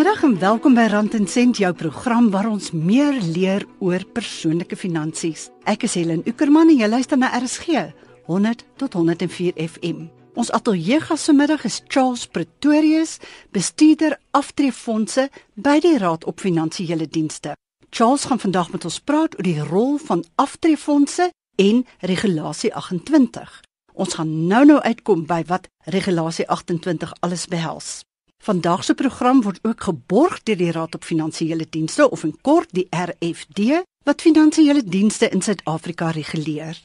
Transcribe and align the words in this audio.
Goeiemiddag 0.00 0.30
en 0.30 0.38
welkom 0.40 0.74
by 0.74 0.86
Rand 0.88 1.14
en 1.14 1.26
Sent, 1.28 1.58
jou 1.60 1.74
program 1.76 2.30
waar 2.32 2.46
ons 2.48 2.70
meer 2.72 3.18
leer 3.20 3.66
oor 3.84 4.00
persoonlike 4.16 4.78
finansies. 4.80 5.50
Ek 5.68 5.84
is 5.84 5.98
Helen 5.98 6.22
Ukerman 6.24 6.72
en 6.72 6.80
jy 6.80 6.88
luister 6.88 7.20
na 7.20 7.28
RSG 7.36 7.82
100 8.24 8.64
tot 8.80 8.96
104 8.96 9.60
FM. 9.60 10.06
Ons 10.40 10.54
ateljeegas 10.56 11.28
vanmiddag 11.28 11.68
is 11.68 11.82
Charles 11.92 12.24
Pretorius, 12.32 13.18
bestuurder 13.52 14.16
aftreefondse 14.32 15.28
by 15.60 15.76
die 15.84 15.98
Raad 16.00 16.24
op 16.24 16.40
Finansiële 16.40 17.04
Dienste. 17.04 17.52
Charles 17.92 18.24
gaan 18.24 18.40
vandag 18.40 18.72
met 18.72 18.88
ons 18.88 19.00
praat 19.04 19.36
oor 19.36 19.52
die 19.52 19.60
rol 19.60 19.98
van 20.00 20.24
aftreefondse 20.40 21.28
en 21.60 21.84
regulasie 22.00 22.72
28. 22.72 23.58
Ons 23.92 24.16
gaan 24.16 24.38
nou-nou 24.48 24.80
uitkom 24.80 25.28
by 25.28 25.44
wat 25.52 25.68
regulasie 25.84 26.48
28 26.48 27.18
alles 27.20 27.50
behels. 27.52 27.98
Vandag 28.40 28.84
se 28.84 28.94
program 28.94 29.42
word 29.42 29.58
ook 29.62 29.82
geborg 29.82 30.42
deur 30.42 30.56
die 30.56 30.72
Raad 30.72 30.94
op 30.94 31.04
Finansiële 31.04 31.66
Dienste 31.70 32.10
of 32.10 32.22
in 32.24 32.32
kort 32.40 32.70
die 32.72 32.86
RFD 32.88 33.82
wat 34.08 34.22
finansiële 34.24 34.80
dienste 34.82 35.28
in 35.28 35.42
Suid-Afrika 35.42 36.08
reguleer. 36.10 36.78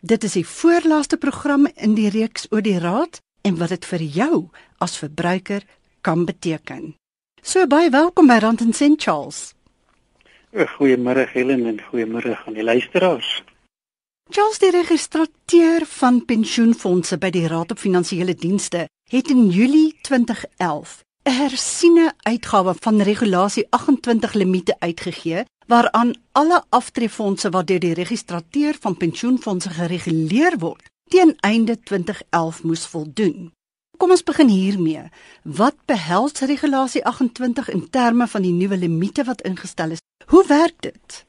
Dit 0.00 0.24
is 0.24 0.36
die 0.38 0.46
voorlaaste 0.46 1.16
program 1.16 1.66
in 1.74 1.96
die 1.98 2.06
reeks 2.10 2.46
oor 2.50 2.62
die 2.62 2.78
Raad 2.78 3.18
en 3.42 3.58
wat 3.58 3.74
dit 3.74 3.88
vir 3.90 4.02
jou 4.20 4.38
as 4.78 4.94
verbruiker 5.02 5.66
kan 6.00 6.22
beteken. 6.24 6.94
So 7.42 7.66
baie 7.66 7.90
welkom 7.90 8.30
by 8.30 8.38
Rand 8.46 8.62
en 8.62 8.72
Sent 8.72 9.02
Charles. 9.02 9.54
Goeiemôre 10.54 11.26
Helen 11.34 11.66
en 11.66 11.82
goeiemôre 11.90 12.38
aan 12.46 12.54
die 12.54 12.62
luisteraars. 12.62 13.42
Charles 14.30 14.62
die 14.62 14.70
registrateur 14.70 15.82
van 15.98 16.24
pensioenfonde 16.24 17.18
by 17.18 17.34
die 17.34 17.48
Raad 17.50 17.74
op 17.74 17.82
Finansiële 17.82 18.38
Dienste 18.38 18.86
het 19.12 19.28
in 19.28 19.48
Julie 19.48 19.94
2011 20.00 21.04
'n 21.22 21.30
hersiene 21.30 22.12
uitgawe 22.18 22.74
van 22.80 23.02
regulasie 23.02 23.66
28 23.70 24.32
limite 24.32 24.76
uitgegee 24.78 25.44
waaraan 25.66 26.14
alle 26.32 26.62
aftreefondse 26.68 27.50
wat 27.50 27.66
deur 27.66 27.78
die 27.78 27.94
registrateur 27.94 28.74
van 28.80 28.96
pensioenfonde 28.96 29.68
gereguleer 29.68 30.58
word 30.58 30.82
teen 31.08 31.36
einde 31.40 31.80
2011 31.80 32.62
moes 32.62 32.86
voldoen. 32.86 33.52
Kom 33.96 34.10
ons 34.10 34.22
begin 34.22 34.48
hiermee. 34.48 35.02
Wat 35.42 35.76
behels 35.84 36.32
regulasie 36.40 37.04
28 37.04 37.68
in 37.70 37.90
terme 37.90 38.26
van 38.26 38.42
die 38.42 38.52
nuwe 38.52 38.76
limite 38.76 39.24
wat 39.24 39.42
ingestel 39.42 39.90
is? 39.90 40.00
Hoe 40.26 40.46
werk 40.46 40.80
dit? 40.80 41.24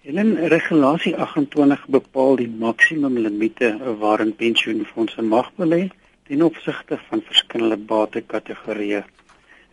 In 0.00 0.34
regulasie 0.34 1.16
28 1.16 1.86
bepaal 1.88 2.36
die 2.36 2.48
maksimum 2.48 3.18
limite 3.18 3.96
waarin 3.98 4.36
pensioenfonde 4.36 5.22
mag 5.22 5.50
belê 5.56 5.90
ten 6.30 6.42
opsigte 6.46 6.96
van 7.08 7.22
verskillende 7.26 7.76
batekategorieë. 7.90 9.00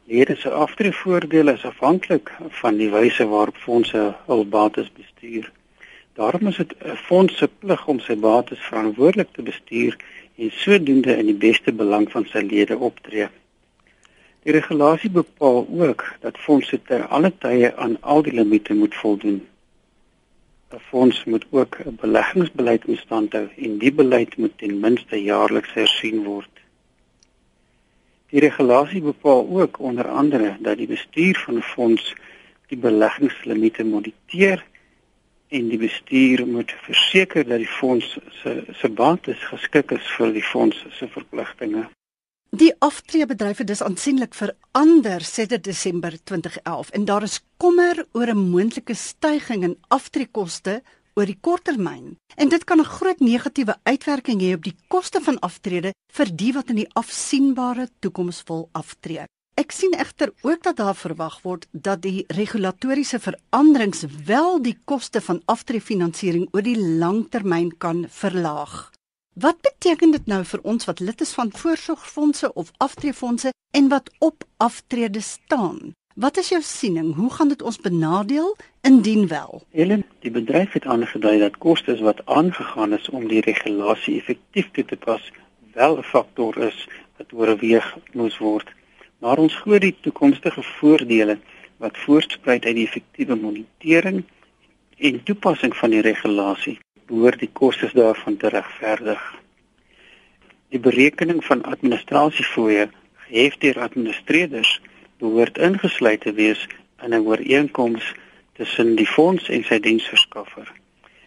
Lede 0.10 0.36
se 0.42 0.50
aftreevoordele 0.50 1.54
is 1.54 1.66
afhanklik 1.70 2.32
van 2.60 2.80
die 2.80 2.88
wyse 2.90 3.28
waarop 3.30 3.60
fondse 3.66 4.06
hul 4.30 4.42
bates 4.56 4.88
bestuur. 4.96 5.52
Daarom 6.18 6.50
is 6.52 6.58
dit 6.58 6.74
'n 6.80 6.96
fonds 6.96 7.38
se 7.38 7.48
plig 7.48 7.84
om 7.94 8.00
sy 8.00 8.16
bates 8.16 8.66
verantwoordelik 8.70 9.30
te 9.32 9.46
bestuur 9.52 9.98
en 10.38 10.52
sodoende 10.52 11.18
in 11.18 11.30
die 11.30 11.42
beste 11.48 11.74
belang 11.74 12.10
van 12.12 12.26
sy 12.26 12.42
lede 12.50 12.78
optree. 12.90 13.28
Die 14.44 14.58
regulasie 14.58 15.10
bepaal 15.10 15.68
ook 15.70 16.06
dat 16.26 16.44
fondse 16.48 16.82
ter 16.82 17.06
alle 17.06 17.34
tye 17.38 17.76
aan 17.76 18.02
al 18.02 18.22
die 18.22 18.34
limite 18.34 18.74
moet 18.74 18.96
voldoen. 18.96 19.42
'n 20.74 20.80
fonds 20.90 21.24
moet 21.24 21.46
ook 21.50 21.74
'n 21.80 21.98
beleggingsbeleid 22.02 22.86
instand 22.86 23.34
hou 23.34 23.48
en 23.66 23.78
die 23.78 23.94
beleid 23.94 24.38
moet 24.38 24.58
ten 24.58 24.80
minste 24.80 25.24
jaarliks 25.24 25.74
hersien 25.74 26.24
word. 26.24 26.54
Die 28.30 28.40
regulasie 28.40 29.02
bepaal 29.02 29.48
ook 29.60 29.80
onder 29.80 30.08
andere 30.08 30.58
dat 30.60 30.78
die 30.78 30.88
bestuur 30.88 31.38
van 31.46 31.56
'n 31.58 31.62
fonds 31.62 32.16
die 32.68 32.78
beleggingslimite 32.78 33.84
moniteer 33.84 34.66
en 35.48 35.68
die 35.68 35.78
bestuur 35.78 36.48
moet 36.48 36.72
verseker 36.72 37.48
dat 37.48 37.58
die 37.58 37.74
fonds 37.80 38.18
se 38.42 38.64
se 38.72 38.90
bates 38.90 39.44
geskik 39.52 39.92
is 39.92 40.08
vir 40.18 40.34
die 40.34 40.44
fonds 40.44 40.86
se 40.90 41.08
verpligtinge. 41.08 41.88
Die 42.58 42.74
aftreebedryf 42.82 43.60
het 43.62 43.68
dus 43.70 43.84
aansienlik 43.86 44.34
verander 44.34 45.22
sedert 45.22 45.64
Desember 45.64 46.16
2011 46.24 46.90
en 46.90 47.04
daar 47.06 47.24
is 47.24 47.42
kommer 47.62 48.06
oor 48.18 48.32
'n 48.34 48.50
moontlike 48.50 48.94
stygings 48.94 49.66
in 49.66 49.78
aftreekoste 49.88 50.82
oor 51.14 51.26
die 51.26 51.38
korttermyn. 51.42 52.18
En 52.36 52.50
dit 52.50 52.64
kan 52.64 52.80
'n 52.80 52.94
groot 52.98 53.20
negatiewe 53.20 53.76
uitwerking 53.84 54.42
hê 54.42 54.54
op 54.54 54.64
die 54.64 54.76
koste 54.88 55.22
van 55.22 55.40
aftrede 55.40 55.94
vir 56.14 56.36
die 56.36 56.54
wat 56.54 56.70
in 56.70 56.76
die 56.76 56.94
afsienbare 56.94 57.90
toekoms 58.00 58.44
wil 58.48 58.70
aftree. 58.72 59.26
Ek 59.54 59.72
sien 59.72 59.94
egter 59.94 60.34
ook 60.42 60.64
dat 60.64 60.76
daar 60.76 60.96
verwag 60.96 61.42
word 61.42 61.68
dat 61.72 62.02
die 62.02 62.24
regulatoriese 62.28 63.20
veranderings 63.20 64.06
wel 64.26 64.62
die 64.62 64.78
koste 64.86 65.22
van 65.22 65.42
aftreefinansiering 65.46 66.48
oor 66.52 66.62
die 66.62 66.80
langtermyn 66.80 67.78
kan 67.78 68.06
verlaag. 68.10 68.97
Wat 69.40 69.58
beteken 69.62 70.12
dit 70.12 70.26
nou 70.26 70.40
vir 70.50 70.62
ons 70.72 70.88
wat 70.90 71.00
lid 71.00 71.20
is 71.22 71.32
van 71.38 71.52
voorsorgfondse 71.54 72.48
of 72.54 72.72
aftreefondse 72.82 73.52
en 73.78 73.90
wat 73.92 74.08
op 74.20 74.46
aftrede 74.58 75.22
staan? 75.22 75.92
Wat 76.16 76.38
is 76.42 76.50
jou 76.50 76.62
siening? 76.62 77.12
Hoe 77.16 77.30
gaan 77.34 77.52
dit 77.54 77.62
ons 77.62 77.78
benadeel 77.78 78.56
indien 78.82 79.28
wel? 79.28 79.62
Helen, 79.70 80.06
die 80.26 80.32
bedryf 80.32 80.74
het 80.74 80.86
aangedui 80.86 81.36
dat 81.40 81.58
kostes 81.58 82.02
wat 82.08 82.24
aangegaan 82.26 82.98
is 82.98 83.10
om 83.10 83.28
die 83.28 83.44
regulasie 83.46 84.16
effektief 84.18 84.72
toe 84.72 84.86
te 84.86 84.98
pas, 85.06 85.32
wel 85.74 85.98
'n 85.98 86.10
faktor 86.14 86.58
is 86.58 86.88
wat 87.18 87.34
oorweeg 87.34 87.94
moes 88.14 88.38
word. 88.38 88.74
Maar 89.20 89.38
ons 89.38 89.56
glo 89.56 89.80
die 89.80 89.96
toekomstige 90.02 90.64
voordele 90.64 91.38
wat 91.78 91.98
voortspruit 91.98 92.66
uit 92.66 92.76
die 92.76 92.88
effektiewe 92.88 93.36
monitering 93.36 94.24
en 94.98 95.24
toepassing 95.24 95.76
van 95.76 95.90
die 95.90 96.02
regulasie 96.02 96.80
behoort 97.08 97.40
die 97.40 97.52
kostes 97.54 97.94
daarvan 97.96 98.38
te 98.38 98.50
regverdig. 98.54 99.22
Die 100.70 100.80
berekening 100.80 101.44
van 101.46 101.64
administrasiefooie 101.64 102.90
gehef 103.28 103.58
deur 103.64 103.80
administreerders 103.80 104.82
behoort 105.18 105.58
ingesluit 105.58 106.22
te 106.22 106.34
wees 106.34 106.68
in 107.04 107.14
'n 107.14 107.26
ooreenkoms 107.26 108.14
tussen 108.54 108.96
die 108.96 109.08
fonds 109.08 109.50
en 109.50 109.64
sy 109.64 109.80
diensverskaffer. 109.80 110.72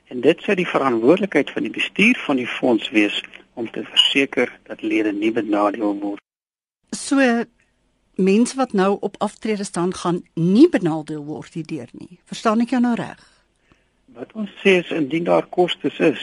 En 0.04 0.20
dit 0.20 0.42
sou 0.42 0.56
die 0.56 0.66
verantwoordelikheid 0.66 1.50
van 1.50 1.62
die 1.62 1.72
bestuur 1.72 2.18
van 2.26 2.36
die 2.36 2.46
fonds 2.46 2.90
wees 2.90 3.22
om 3.54 3.70
te 3.70 3.84
verseker 3.84 4.58
dat 4.62 4.82
lede 4.82 5.12
nie 5.12 5.32
benadeel 5.32 5.98
word. 6.00 6.20
So 6.90 7.44
mense 8.14 8.56
wat 8.56 8.72
nou 8.72 8.96
op 9.00 9.14
aftrede 9.18 9.64
staan 9.64 9.94
gaan 9.94 10.22
nie 10.34 10.68
benadeel 10.68 11.24
word 11.24 11.54
hierdeur 11.54 11.88
nie. 11.92 12.18
Verstaan 12.24 12.60
ek 12.60 12.74
jou 12.74 12.80
nou 12.82 12.94
reg? 12.94 13.29
Wat 14.14 14.32
ons 14.32 14.50
sê 14.62 14.80
is 14.82 14.90
indien 14.90 15.24
daar 15.24 15.46
kostes 15.46 15.98
is, 15.98 16.22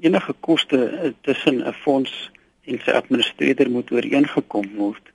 enige 0.00 0.34
koste 0.40 0.78
eh, 0.84 1.12
tussen 1.20 1.62
'n 1.66 1.72
fonds 1.72 2.30
en 2.64 2.78
sy 2.84 2.90
administreerder 2.90 3.70
moet 3.70 3.90
ooreengekom 3.90 4.68
word. 4.76 5.10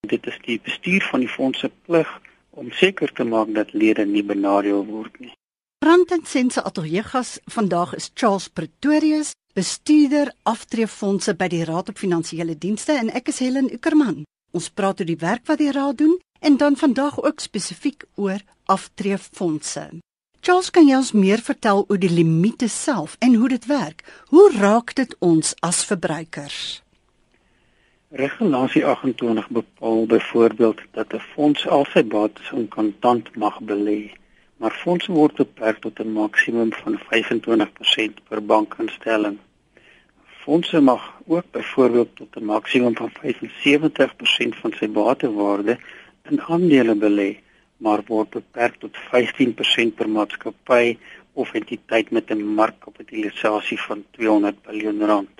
Dit 0.00 0.26
is 0.26 0.38
die 0.44 0.60
bestuur 0.60 1.02
van 1.10 1.20
die 1.20 1.28
fonds 1.28 1.58
se 1.58 1.70
plig 1.86 2.20
om 2.50 2.70
seker 2.70 3.12
te 3.12 3.24
maak 3.24 3.54
dat 3.54 3.72
lede 3.72 4.04
nie 4.06 4.22
benadeel 4.22 4.84
word 4.86 5.20
nie. 5.20 5.32
Ranten 5.84 6.24
Sense 6.24 6.62
Ateljeegas 6.62 7.38
vandag 7.44 7.94
is 7.94 8.10
Charles 8.14 8.48
Pretorius, 8.48 9.32
bestuurder 9.54 10.32
aftreefondse 10.42 11.34
by 11.34 11.48
die 11.48 11.64
Raad 11.64 11.88
op 11.88 11.98
Finansiële 11.98 12.58
Dienste 12.58 12.92
en 12.92 13.10
ek 13.10 13.28
is 13.28 13.38
Helen 13.38 13.72
Ukerman. 13.72 14.24
Ons 14.50 14.70
praat 14.70 15.00
oor 15.00 15.06
die 15.06 15.20
werk 15.20 15.46
wat 15.46 15.58
die 15.58 15.72
raad 15.72 15.98
doen 15.98 16.18
en 16.40 16.56
dan 16.56 16.76
vandag 16.76 17.22
ook 17.22 17.40
spesifiek 17.40 18.04
oor 18.14 18.42
aftreefondse. 18.64 19.88
Charles, 20.48 20.70
kan 20.72 20.86
jy 20.88 20.96
ons 20.96 21.10
meer 21.12 21.42
vertel 21.44 21.82
oor 21.92 21.98
die 22.00 22.08
limite 22.08 22.70
self 22.72 23.18
en 23.20 23.34
hoe 23.36 23.50
dit 23.52 23.64
werk? 23.68 23.98
Hoe 24.32 24.46
raak 24.54 24.94
dit 24.96 25.10
ons 25.20 25.50
as 25.68 25.82
verbruikers? 25.84 26.60
Regulasie 28.16 28.80
28 28.88 29.50
bepaal 29.58 30.06
byvoorbeeld 30.08 30.80
dat 30.96 31.12
'n 31.12 31.20
fonds 31.34 31.66
al 31.76 31.84
sy 31.92 32.02
bates 32.14 32.48
in 32.56 32.64
kontant 32.68 33.28
mag 33.36 33.58
belê, 33.60 34.16
maar 34.56 34.72
fondse 34.84 35.12
word 35.12 35.34
beperk 35.36 35.82
tot 35.84 36.00
'n 36.00 36.12
maksimum 36.12 36.72
van 36.72 36.96
25% 37.10 38.24
per 38.28 38.40
bankinstelling. 38.40 39.36
Fondse 40.44 40.80
mag 40.80 41.02
ook 41.26 41.44
byvoorbeeld 41.50 42.16
tot 42.16 42.36
'n 42.36 42.44
maksimum 42.44 42.96
van 42.96 43.12
75% 43.20 44.56
van 44.56 44.72
sy 44.72 44.88
batewaarde 44.88 45.76
in 46.30 46.40
aandele 46.40 46.94
belê 46.94 47.36
maar 47.78 48.02
word 48.06 48.30
beperk 48.30 48.78
tot 48.82 48.96
15% 49.10 49.94
per 49.98 50.08
maatskappy 50.08 50.96
of 51.32 51.52
entiteit 51.54 52.10
met 52.10 52.30
'n 52.30 52.54
markkapitalisasie 52.60 53.80
van 53.80 54.04
200 54.10 54.66
miljard 54.66 55.02
rand. 55.10 55.36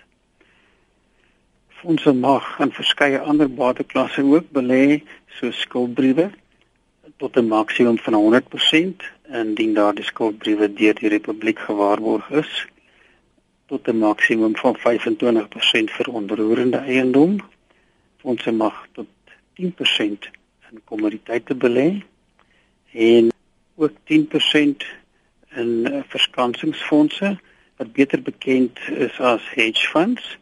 Fondse 1.69 2.12
mag 2.12 2.58
in 2.58 2.73
verskeie 2.73 3.19
ander 3.19 3.50
bateklasse 3.50 4.23
ook 4.23 4.46
belê, 4.52 5.02
soos 5.38 5.61
skuldbriewe 5.61 6.31
tot 7.17 7.37
'n 7.37 7.49
maksimum 7.49 7.99
van 7.99 8.14
100% 8.14 9.02
indien 9.32 9.75
daardie 9.75 10.05
skuldbriewe 10.05 10.73
deur 10.73 10.94
die 10.94 11.08
republiek 11.08 11.58
gewaarborg 11.58 12.31
is 12.31 12.67
tot 13.67 13.88
'n 13.88 13.99
maksimum 13.99 14.56
van 14.56 14.76
25% 14.76 15.90
vir 15.90 16.08
onroerende 16.08 16.76
eiendom. 16.76 17.37
Fondse 18.17 18.52
mag 18.52 18.87
tot 18.93 19.06
10% 19.55 20.31
in 20.70 20.81
kommoditeite 20.85 21.55
belê 21.55 22.02
en 22.93 23.32
ook 23.75 23.90
10% 23.90 24.87
in 25.49 25.87
uh, 25.90 26.00
verskansingsfondse 26.08 27.38
wat 27.76 27.93
beter 27.93 28.23
bekend 28.23 28.79
is 28.88 29.20
as 29.20 29.43
hedge 29.55 29.88
funds 29.88 30.38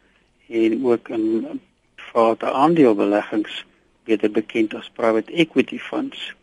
en 0.48 0.86
ook 0.86 1.08
in 1.08 1.60
private 1.94 2.52
aandelebeleggings 2.52 3.64
beter 4.04 4.30
bekend 4.30 4.74
as 4.74 4.90
private 4.92 5.32
equity 5.32 5.78
funds. 5.78 6.34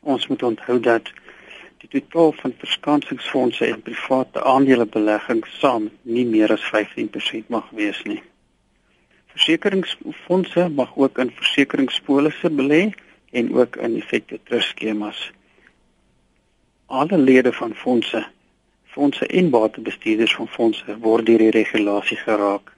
Ons 0.00 0.26
moet 0.26 0.42
onthou 0.42 0.80
dat 0.80 1.10
die 1.80 1.88
totaal 1.88 2.32
van 2.32 2.54
verskansingsfondse 2.58 3.66
en 3.66 3.82
private 3.82 4.42
aandelebeleggings 4.42 5.58
saam 5.58 5.90
nie 6.02 6.26
meer 6.26 6.52
as 6.52 6.64
15% 6.72 7.48
mag 7.48 7.68
wees 7.76 8.02
nie. 8.04 8.22
Versekeringsfondse 9.34 10.68
mag 10.68 10.96
ook 10.96 11.18
in 11.18 11.32
versekeringspolisse 11.34 12.50
belê 12.50 12.82
en 13.30 13.52
ook 13.54 13.76
in 13.76 13.96
effekte 14.00 14.40
trust 14.44 14.74
skemas. 14.74 15.30
Alle 16.90 17.18
lede 17.18 17.52
van 17.52 17.74
fondse, 17.74 18.26
fondse 18.84 19.26
en 19.26 19.50
batebestuurders 19.50 20.32
van 20.34 20.48
fondse 20.48 20.94
word 20.98 21.26
deur 21.26 21.38
die 21.38 21.50
regulasie 21.54 22.16
geraak. 22.18 22.72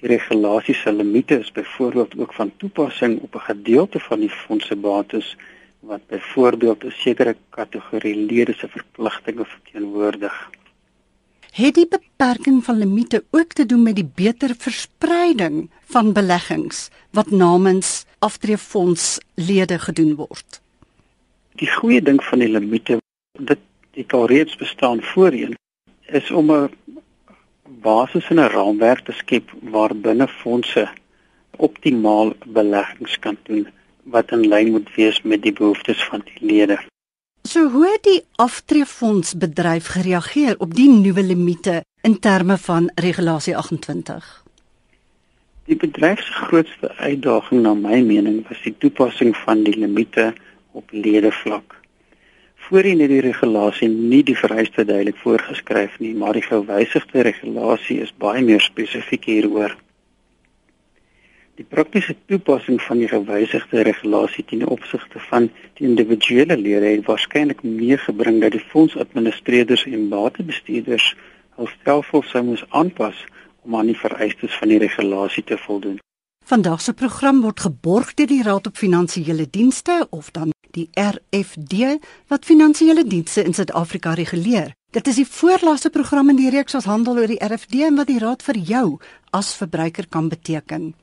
Die 0.00 0.08
regulasie 0.10 0.74
se 0.74 0.92
limite 0.92 1.38
is 1.38 1.52
byvoorbeeld 1.54 2.16
ook 2.18 2.34
van 2.34 2.50
toepassing 2.56 3.20
op 3.22 3.34
'n 3.34 3.44
gedeelte 3.50 4.00
van 4.00 4.20
die 4.20 4.30
fondse 4.30 4.76
bates 4.76 5.36
wat 5.80 6.06
byvoorbeeld 6.06 6.84
'n 6.84 6.90
sekere 6.90 7.36
kategorie 7.50 8.16
lede 8.16 8.52
se 8.52 8.68
verpligtinge 8.68 9.44
verteenwoordig. 9.44 10.50
Het 11.50 11.74
die 11.74 11.88
beperking 11.88 12.64
van 12.64 12.78
limite 12.78 13.24
ook 13.30 13.52
te 13.52 13.66
doen 13.66 13.82
met 13.82 13.94
die 13.94 14.10
beter 14.14 14.54
verspreiding 14.58 15.70
van 15.84 16.12
beleggings 16.12 16.90
wat 17.10 17.30
namens 17.30 18.04
aftreefondslede 18.18 19.78
gedoen 19.78 20.14
word? 20.14 20.60
Die 21.54 21.70
goeie 21.70 22.02
ding 22.02 22.24
van 22.24 22.38
die 22.38 22.48
limite 22.48 23.02
dit 23.38 23.58
dit 23.90 24.12
al 24.12 24.26
reeds 24.26 24.56
bestaan 24.56 25.02
voorheen 25.02 25.54
is 26.06 26.30
om 26.30 26.50
'n 26.52 26.70
basis 27.64 28.28
en 28.28 28.38
'n 28.40 28.52
raamwerk 28.56 29.04
te 29.04 29.12
skep 29.12 29.50
waarbinne 29.60 30.28
fondse 30.28 30.88
optimaal 31.56 32.32
beleggings 32.46 33.18
kan 33.18 33.36
doen 33.42 33.68
wat 34.02 34.30
in 34.30 34.48
lyn 34.48 34.70
moet 34.70 34.94
wees 34.94 35.22
met 35.22 35.42
die 35.42 35.52
behoeftes 35.52 36.04
van 36.04 36.22
die 36.24 36.46
lede. 36.46 36.78
So 37.42 37.68
hoe 37.70 37.90
het 37.92 38.02
die 38.02 38.24
aftreefonds 38.36 39.36
bedryf 39.36 39.86
gereageer 39.86 40.54
op 40.58 40.74
die 40.74 40.88
nuwe 40.88 41.22
limite 41.22 41.84
in 42.00 42.18
terme 42.18 42.58
van 42.58 42.90
regulasie 42.94 43.56
28? 43.56 44.44
Die 45.64 45.76
bedryf 45.76 46.20
se 46.20 46.32
grootste 46.32 46.94
uitdaging 46.96 47.62
na 47.62 47.74
my 47.74 48.00
mening 48.00 48.48
was 48.48 48.62
die 48.62 48.74
toepassing 48.78 49.36
van 49.36 49.62
die 49.62 49.78
limite 49.78 50.34
op 50.70 50.90
ledevlak. 50.90 51.83
Voorheen 52.64 53.00
het 53.04 53.10
die 53.12 53.20
regulasie 53.20 53.90
nie 53.92 54.22
die 54.24 54.36
vereiste 54.36 54.86
duidelik 54.88 55.18
voorgeskryf 55.20 55.98
nie, 56.00 56.14
maar 56.16 56.32
die 56.32 56.44
gewysigde 56.44 57.24
regulasie 57.26 57.98
is 58.00 58.12
baie 58.16 58.40
meer 58.40 58.62
spesifiek 58.64 59.26
hieroor. 59.28 59.74
Die 61.60 61.66
praktiese 61.68 62.16
toepassing 62.26 62.80
van 62.82 63.02
die 63.02 63.10
gewysigde 63.10 63.84
regulasie 63.84 64.46
ten 64.48 64.64
opsigte 64.66 65.20
van 65.26 65.50
die 65.76 65.84
individuele 65.90 66.56
lede 66.56 66.94
het 66.94 67.04
waarskynlik 67.10 67.60
meegebring 67.62 68.40
dat 68.40 68.56
die 68.56 68.64
fondsadministreerders 68.72 69.84
en 69.90 70.08
batebestuurders 70.08 71.12
hul 71.60 71.70
stelsel 71.74 72.24
sou 72.30 72.44
moes 72.48 72.64
aanpas 72.70 73.20
om 73.68 73.76
aan 73.76 73.92
die 73.92 74.00
vereistes 74.06 74.56
van 74.56 74.72
die 74.72 74.80
regulasie 74.80 75.44
te 75.44 75.60
voldoen. 75.68 76.00
Vandag 76.48 76.80
se 76.80 76.96
program 76.96 77.44
word 77.44 77.60
geborg 77.68 78.16
deur 78.16 78.32
die 78.32 78.42
Raad 78.42 78.72
op 78.72 78.80
Finansiële 78.80 79.50
Dienste 79.50 80.06
of 80.10 80.32
dan 80.32 80.53
die 80.74 80.88
RFD 80.98 82.00
wat 82.28 82.44
finansiële 82.44 83.06
dienste 83.06 83.44
in 83.44 83.54
Suid-Afrika 83.54 84.14
reguleer. 84.18 84.74
Dit 84.94 85.08
is 85.10 85.16
die 85.18 85.26
voorlaaste 85.26 85.90
program 85.90 86.28
in 86.30 86.36
die 86.38 86.52
reeks 86.54 86.76
wat 86.76 86.84
handel 86.90 87.18
oor 87.18 87.30
die 87.30 87.42
RFD 87.42 87.74
en 87.88 87.96
wat 87.98 88.10
die 88.10 88.20
Raad 88.22 88.42
vir 88.46 88.58
jou 88.58 88.98
as 89.34 89.54
verbruiker 89.58 90.06
kan 90.06 90.28
beteken. 90.28 90.94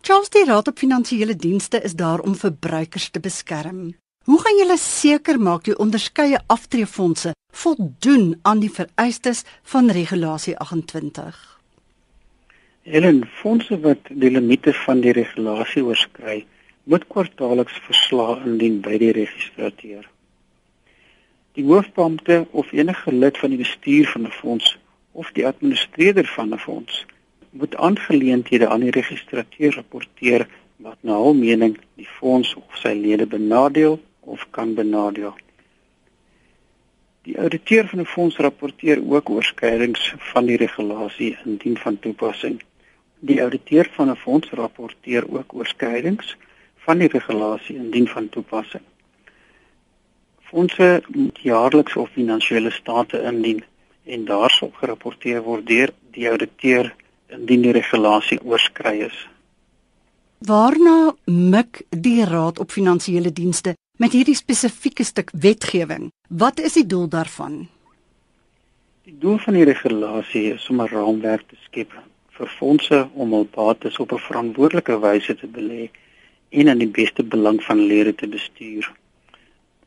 Charles 0.00 0.32
die 0.34 0.44
Raad 0.44 0.68
op 0.68 0.78
Finansiële 0.78 1.36
Dienste 1.36 1.80
is 1.80 1.94
daar 1.94 2.20
om 2.20 2.34
verbruikers 2.34 3.10
te 3.10 3.20
beskerm. 3.20 3.94
Hoe 4.24 4.40
gaan 4.40 4.56
julle 4.58 4.76
seker 4.78 5.38
maak 5.40 5.64
die 5.64 5.78
onderskeie 5.78 6.40
aftreefondse 6.46 7.34
voldoen 7.54 8.38
aan 8.42 8.58
die 8.58 8.70
vereistes 8.70 9.44
van 9.62 9.90
regulasie 9.90 10.56
28? 10.58 11.38
Ellen, 12.82 13.22
fondse 13.42 13.78
wat 13.80 14.10
die 14.10 14.30
limite 14.30 14.72
van 14.72 15.00
die 15.00 15.12
regulasie 15.14 15.84
oorskry, 15.84 16.44
moet 16.84 17.06
kwartaalliks 17.06 17.78
verslae 17.86 18.40
indien 18.46 18.80
by 18.82 18.98
die 18.98 19.12
registrateur. 19.14 20.08
Die 21.54 21.64
hoofbeampte 21.68 22.46
of 22.50 22.72
enige 22.72 23.14
lid 23.14 23.38
van 23.38 23.54
die 23.54 23.62
bestuur 23.62 24.10
van 24.16 24.26
'n 24.26 24.34
fonds 24.34 24.78
of 25.12 25.30
die 25.38 25.46
administreerder 25.46 26.26
van 26.26 26.54
'n 26.54 26.58
fonds 26.58 27.04
moet 27.52 27.76
aangeleenthede 27.76 28.68
aan 28.68 28.80
die 28.80 28.90
registrateur 28.90 29.74
rapporteer 29.74 30.46
wat 30.76 30.98
na 31.00 31.16
hul 31.20 31.34
mening 31.36 31.76
die 32.00 32.08
fonds 32.18 32.54
of 32.58 32.76
sy 32.80 32.92
lede 32.96 33.26
benadeel 33.26 33.98
of 34.20 34.46
kan 34.50 34.74
benadeel. 34.74 35.34
Die 37.22 37.38
ouditeur 37.38 37.88
van 37.88 38.00
'n 38.00 38.12
fonds 38.14 38.36
rapporteer 38.36 38.98
ook 39.14 39.30
oorskeidings 39.30 40.14
van 40.32 40.46
die 40.46 40.56
regulasie 40.56 41.36
indien 41.44 41.76
van 41.76 41.98
toepassing. 41.98 42.62
Die 43.18 43.42
ouditeur 43.42 43.88
van 43.92 44.10
'n 44.10 44.16
fonds 44.16 44.50
rapporteer 44.50 45.24
ook 45.28 45.54
oorskeidings 45.54 46.36
van 46.76 46.98
die 46.98 47.08
regulasie 47.08 47.76
indien 47.76 48.08
van 48.08 48.28
toepassing. 48.28 48.82
Fondse 50.40 51.02
moet 51.08 51.38
jaarliks 51.40 51.96
of 51.96 52.10
finansiële 52.10 52.70
state 52.70 53.22
indien 53.22 53.62
en 54.04 54.24
daarop 54.24 54.74
gerapporteer 54.74 55.42
word 55.42 55.66
deur 55.66 55.90
die 56.10 56.28
ouditeur 56.28 56.94
indien 57.32 57.62
die 57.62 57.72
regulasie 57.72 58.38
oorskry 58.44 59.00
is. 59.08 59.18
Waarna 60.46 61.14
mik 61.24 61.82
die 61.90 62.24
Raad 62.24 62.58
op 62.58 62.70
Finansiële 62.70 63.32
Dienste 63.32 63.76
met 63.96 64.12
hierdie 64.12 64.34
spesifieke 64.34 65.04
stuk 65.04 65.30
wetgewing. 65.32 66.10
Wat 66.28 66.60
is 66.60 66.74
die 66.78 66.86
doel 66.86 67.08
daarvan? 67.08 67.68
Die 69.06 69.18
doel 69.18 69.38
van 69.38 69.54
die 69.54 69.64
regulasie 69.64 70.52
is 70.54 70.68
om 70.70 70.80
'n 70.82 70.88
raamwerk 70.88 71.48
te 71.48 71.56
skep 71.66 71.92
vir 72.36 72.48
fondse 72.58 73.08
om 73.14 73.32
hul 73.32 73.46
bates 73.54 73.98
op 73.98 74.12
'n 74.12 74.26
verantwoordelike 74.28 74.98
wyse 75.00 75.34
te 75.34 75.46
belê 75.46 75.90
en 76.50 76.68
in 76.68 76.78
die 76.78 76.94
beste 77.00 77.22
belang 77.22 77.62
van 77.64 77.78
lede 77.78 78.14
te 78.14 78.28
bestuur. 78.28 78.92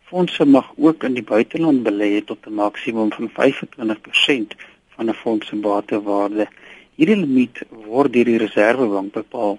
Fondse 0.09 0.45
mag 0.45 0.71
ook 0.77 1.03
in 1.03 1.13
die 1.13 1.23
buiteland 1.23 1.83
belê 1.83 2.23
tot 2.25 2.45
'n 2.45 2.53
maksimum 2.53 3.11
van 3.11 3.29
25% 3.29 4.55
van 4.95 5.09
'n 5.09 5.13
fonds 5.13 5.47
se 5.47 5.55
batewaarde. 5.55 6.47
Hierdie 6.95 7.19
limiet 7.19 7.63
word 7.85 8.13
deur 8.13 8.27
die 8.27 8.41
Reserwebank 8.41 9.13
bepaal 9.13 9.57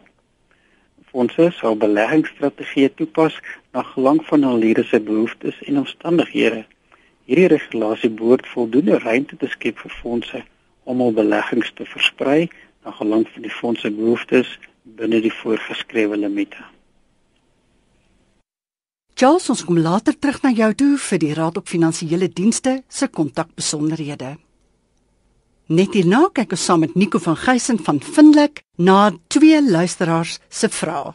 fondse 1.17 1.49
sal 1.57 1.79
beleggingsstrategieë 1.81 2.93
toepas 2.99 3.39
na 3.73 3.85
gelang 3.95 4.21
van 4.29 4.45
hul 4.45 4.59
lede 4.61 4.85
se 4.85 5.01
behoeftes 5.01 5.57
en 5.65 5.81
omstandighede. 5.83 6.67
Hierdie 7.27 7.49
regulasie 7.55 8.11
behoort 8.13 8.47
voldoende 8.53 8.99
ruimte 9.01 9.39
te 9.41 9.49
skep 9.55 9.81
vir 9.81 9.97
fondse 10.03 10.45
om 10.85 11.01
hul 11.03 11.15
beleggings 11.17 11.73
te 11.79 11.89
versprei 11.89 12.47
na 12.85 12.93
gelang 13.01 13.25
van 13.33 13.47
die 13.49 13.57
fondse 13.61 13.91
behoeftes 13.91 14.59
binne 14.99 15.23
die 15.25 15.35
voorgeskrewe 15.41 16.21
limite. 16.21 16.63
Charles, 19.17 19.49
ons 19.49 19.65
kom 19.65 19.79
later 19.81 20.13
terug 20.13 20.43
na 20.45 20.53
jou 20.53 20.75
toe 20.77 20.95
vir 21.01 21.23
die 21.23 21.35
Raad 21.35 21.57
op 21.57 21.73
Finansiële 21.73 22.29
Dienste 22.29 22.83
se 22.89 23.09
kontakbesonderhede. 23.09 24.37
Net 25.67 25.97
hierna 25.99 26.29
kyk 26.31 26.53
ons 26.55 26.63
saam 26.63 26.85
met 26.85 26.93
Nico 26.95 27.19
van 27.19 27.35
Geysen 27.37 27.81
van 27.83 27.99
Vindelik 27.99 28.61
na 28.79 29.11
twee 29.27 29.59
luisteraars 29.59 30.39
se 30.49 30.69
vrae. 30.71 31.11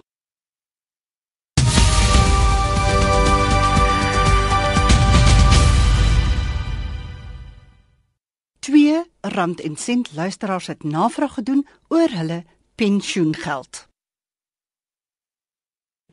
Twee 8.59 8.99
rand 9.21 9.61
en 9.61 9.77
sent 9.77 10.11
luisteraars 10.15 10.67
het 10.67 10.83
navraag 10.83 11.33
gedoen 11.39 11.63
oor 11.87 12.11
hulle 12.11 12.43
pensioengeld. 12.75 13.90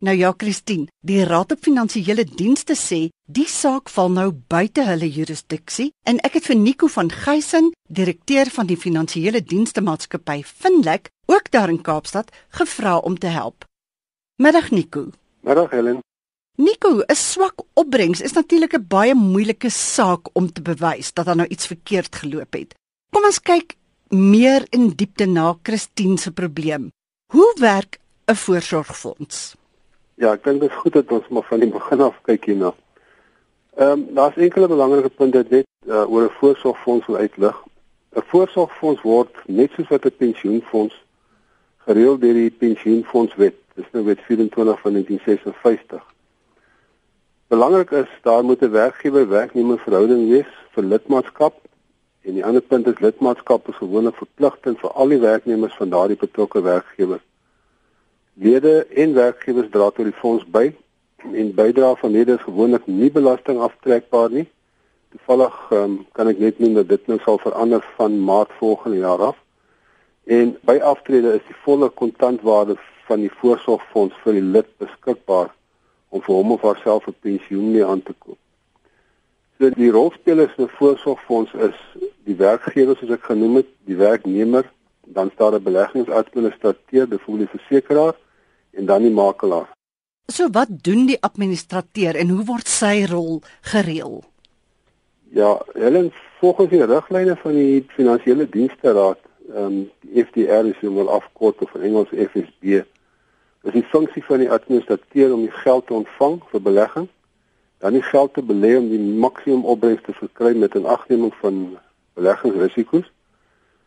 Nou 0.00 0.16
ja, 0.16 0.32
Christine, 0.36 0.86
die 1.04 1.24
Raad 1.24 1.52
op 1.52 1.60
Finansiële 1.60 2.24
Dienste 2.24 2.72
sê 2.72 3.00
die 3.28 3.44
saak 3.48 3.90
val 3.92 4.08
nou 4.08 4.30
buite 4.32 4.86
hulle 4.86 5.08
jurisdiksie 5.12 5.90
en 6.08 6.20
ek 6.24 6.38
het 6.38 6.46
vir 6.48 6.56
Nico 6.56 6.88
van 6.88 7.10
Geysen, 7.12 7.68
direkteur 7.88 8.48
van 8.54 8.70
die 8.70 8.78
Finansiële 8.80 9.42
Dienste 9.44 9.84
Maatskappy 9.84 10.40
Finlek, 10.42 11.10
ook 11.28 11.50
daar 11.52 11.68
in 11.68 11.82
Kaapstad, 11.84 12.32
gevra 12.48 12.96
om 12.96 13.18
te 13.18 13.28
help. 13.28 13.68
Middag 14.40 14.70
Nico. 14.70 15.10
Middag 15.44 15.70
Helen. 15.70 16.00
Nico, 16.56 17.02
'n 17.04 17.14
swak 17.14 17.60
opbrengs 17.74 18.20
is 18.20 18.32
natuurlik 18.32 18.74
'n 18.74 18.86
baie 18.88 19.14
moeilike 19.14 19.70
saak 19.70 20.28
om 20.32 20.52
te 20.52 20.62
bewys 20.62 21.12
dat 21.12 21.26
daar 21.26 21.36
nou 21.36 21.48
iets 21.48 21.66
verkeerd 21.66 22.16
geloop 22.16 22.52
het. 22.52 22.74
Kom 23.12 23.24
ons 23.24 23.40
kyk 23.40 23.76
meer 24.10 24.66
in 24.70 24.90
diepte 24.96 25.26
na 25.26 25.54
Christine 25.62 26.18
se 26.18 26.32
probleem. 26.32 26.90
Hoe 27.32 27.54
werk 27.58 27.98
'n 28.26 28.34
voorsorgfonds? 28.34 29.56
Ja, 30.14 30.32
ek 30.32 30.44
dink 30.44 30.60
dit 30.60 30.70
is 30.70 30.76
goed 30.76 30.92
dat 30.92 31.10
ons 31.12 31.28
maar 31.28 31.42
van 31.42 31.60
die 31.60 31.70
begin 31.70 32.00
af 32.00 32.16
kyk 32.22 32.44
hierna. 32.44 32.74
Ehm 33.76 33.90
um, 33.90 34.14
daar's 34.14 34.36
enkele 34.36 34.68
belangrike 34.68 35.08
punte 35.08 35.46
net 35.48 35.66
uh, 35.86 36.10
oor 36.10 36.22
'n 36.22 36.36
voorsorgfonds 36.40 37.06
wil 37.06 37.16
uitlig. 37.16 37.56
'n 38.16 38.22
Voorsorgfonds 38.26 39.02
word 39.02 39.36
net 39.46 39.70
soos 39.72 39.88
wat 39.88 40.04
'n 40.04 40.16
pensioenfonds 40.16 40.94
gereël 41.86 42.18
deur 42.18 42.34
die 42.34 42.50
pensioenfondswet. 42.50 43.54
Dis 43.74 43.90
nou 43.92 44.04
wet 44.04 44.20
24 44.20 44.80
van 44.80 44.92
1956. 44.92 46.02
Belangrik 47.48 47.90
is 47.90 48.10
daar 48.22 48.44
moet 48.44 48.62
'n 48.62 48.70
werkgewer-werknemer 48.70 49.78
verhouding 49.78 50.28
wees 50.28 50.50
vir 50.74 50.84
lidmaatskap 50.84 51.54
En 52.22 52.36
die 52.36 52.44
ander 52.44 52.60
punt 52.60 52.86
is 52.86 53.00
lidmaatskap 53.00 53.68
is 53.68 53.78
gewoonlik 53.80 54.16
verpligtend 54.20 54.80
vir 54.82 54.92
al 54.92 55.08
die 55.08 55.20
werknemers 55.22 55.76
van 55.80 55.92
daardie 55.92 56.18
betrokke 56.20 56.60
werkgewer. 56.62 57.20
Lede 58.34 58.86
en 59.02 59.14
werkgewers 59.14 59.70
dra 59.70 59.90
tot 59.90 60.08
die 60.08 60.16
fonds 60.20 60.44
by 60.44 60.70
en 61.32 61.54
bydrae 61.54 61.96
van 62.00 62.12
lede 62.16 62.36
is 62.36 62.44
gewoonlik 62.44 62.86
nie 62.86 63.10
belasting 63.12 63.60
aftrekbaar 63.60 64.30
nie. 64.32 64.46
Toevallig 65.12 65.56
um, 65.76 65.96
kan 66.16 66.28
ek 66.30 66.38
net 66.38 66.60
noem 66.62 66.76
dat 66.78 66.88
dit 66.88 67.08
nou 67.10 67.18
sal 67.24 67.40
verander 67.42 67.84
van 67.96 68.20
Maart 68.24 68.52
volgende 68.58 69.00
jaar 69.00 69.24
af. 69.32 69.40
En 70.24 70.54
by 70.68 70.76
aftrede 70.92 71.34
is 71.38 71.46
die 71.48 71.56
volle 71.64 71.88
kontantwaarde 72.02 72.76
van 73.08 73.24
die 73.24 73.32
voorsorgfonds 73.40 74.20
vir 74.24 74.38
die 74.38 74.46
lid 74.58 74.68
beskikbaar 74.78 75.50
om 76.10 76.22
vir 76.22 76.36
hom 76.36 76.52
of 76.56 76.62
haarself 76.68 77.08
'n 77.08 77.16
pensioen 77.26 77.72
mee 77.72 77.84
aan 77.84 78.02
te 78.02 78.14
koop. 78.18 78.38
So 79.60 79.68
die 79.68 79.90
rolspelers 79.90 80.54
'n 80.56 80.70
voorsorgfonds 80.78 81.52
is 81.52 81.76
die 82.24 82.36
werkgewer 82.36 82.96
soos 82.96 83.10
ek 83.12 83.26
genoem 83.28 83.56
het, 83.60 83.66
die 83.84 83.96
werknemer, 83.96 84.64
dan 85.04 85.30
staan 85.34 85.54
'n 85.54 85.62
beleggingsadministrateur, 85.62 87.08
byvoorbeeld 87.08 87.50
die 87.50 87.58
versekeraar 87.58 88.14
en 88.70 88.86
dan 88.86 89.02
die 89.02 89.10
makelaar. 89.10 89.68
So 90.32 90.48
wat 90.50 90.68
doen 90.70 91.06
die 91.06 91.20
administrateur 91.20 92.16
en 92.16 92.28
hoe 92.28 92.44
word 92.44 92.68
sy 92.68 93.04
rol 93.10 93.42
gereël? 93.60 94.24
Ja, 95.28 95.60
Helen, 95.72 96.12
volgens 96.38 96.70
die 96.70 96.84
riglyne 96.84 97.36
van 97.36 97.52
die 97.52 97.84
Finansiële 97.88 98.48
Dienste 98.48 98.92
Raad, 98.92 99.20
ehm 99.54 99.64
um, 99.64 99.90
die 100.00 100.24
FDR 100.24 100.64
is 100.72 100.80
nou 100.80 100.94
wel 100.94 101.10
afkort 101.10 101.60
of 101.62 101.74
in 101.74 101.82
Engels 101.82 102.08
FSB, 102.08 102.64
is 103.62 103.72
die 103.72 103.88
funksie 103.92 104.24
van 104.24 104.38
die 104.38 104.50
administrateur 104.50 105.32
om 105.32 105.40
die 105.40 105.56
geld 105.64 105.86
te 105.86 105.94
ontvang 105.94 106.42
vir 106.50 106.62
belegging 106.62 107.08
dan 107.80 107.92
die 107.96 108.02
geld 108.02 108.34
te 108.34 108.42
belê 108.44 108.74
om 108.76 108.88
die 108.88 109.00
maksimum 109.00 109.64
opbrengs 109.64 110.02
te 110.04 110.12
verkry 110.12 110.52
met 110.56 110.74
'n 110.76 110.84
agneming 110.84 111.34
van 111.40 111.78
beleggingsrisiko's, 112.14 113.08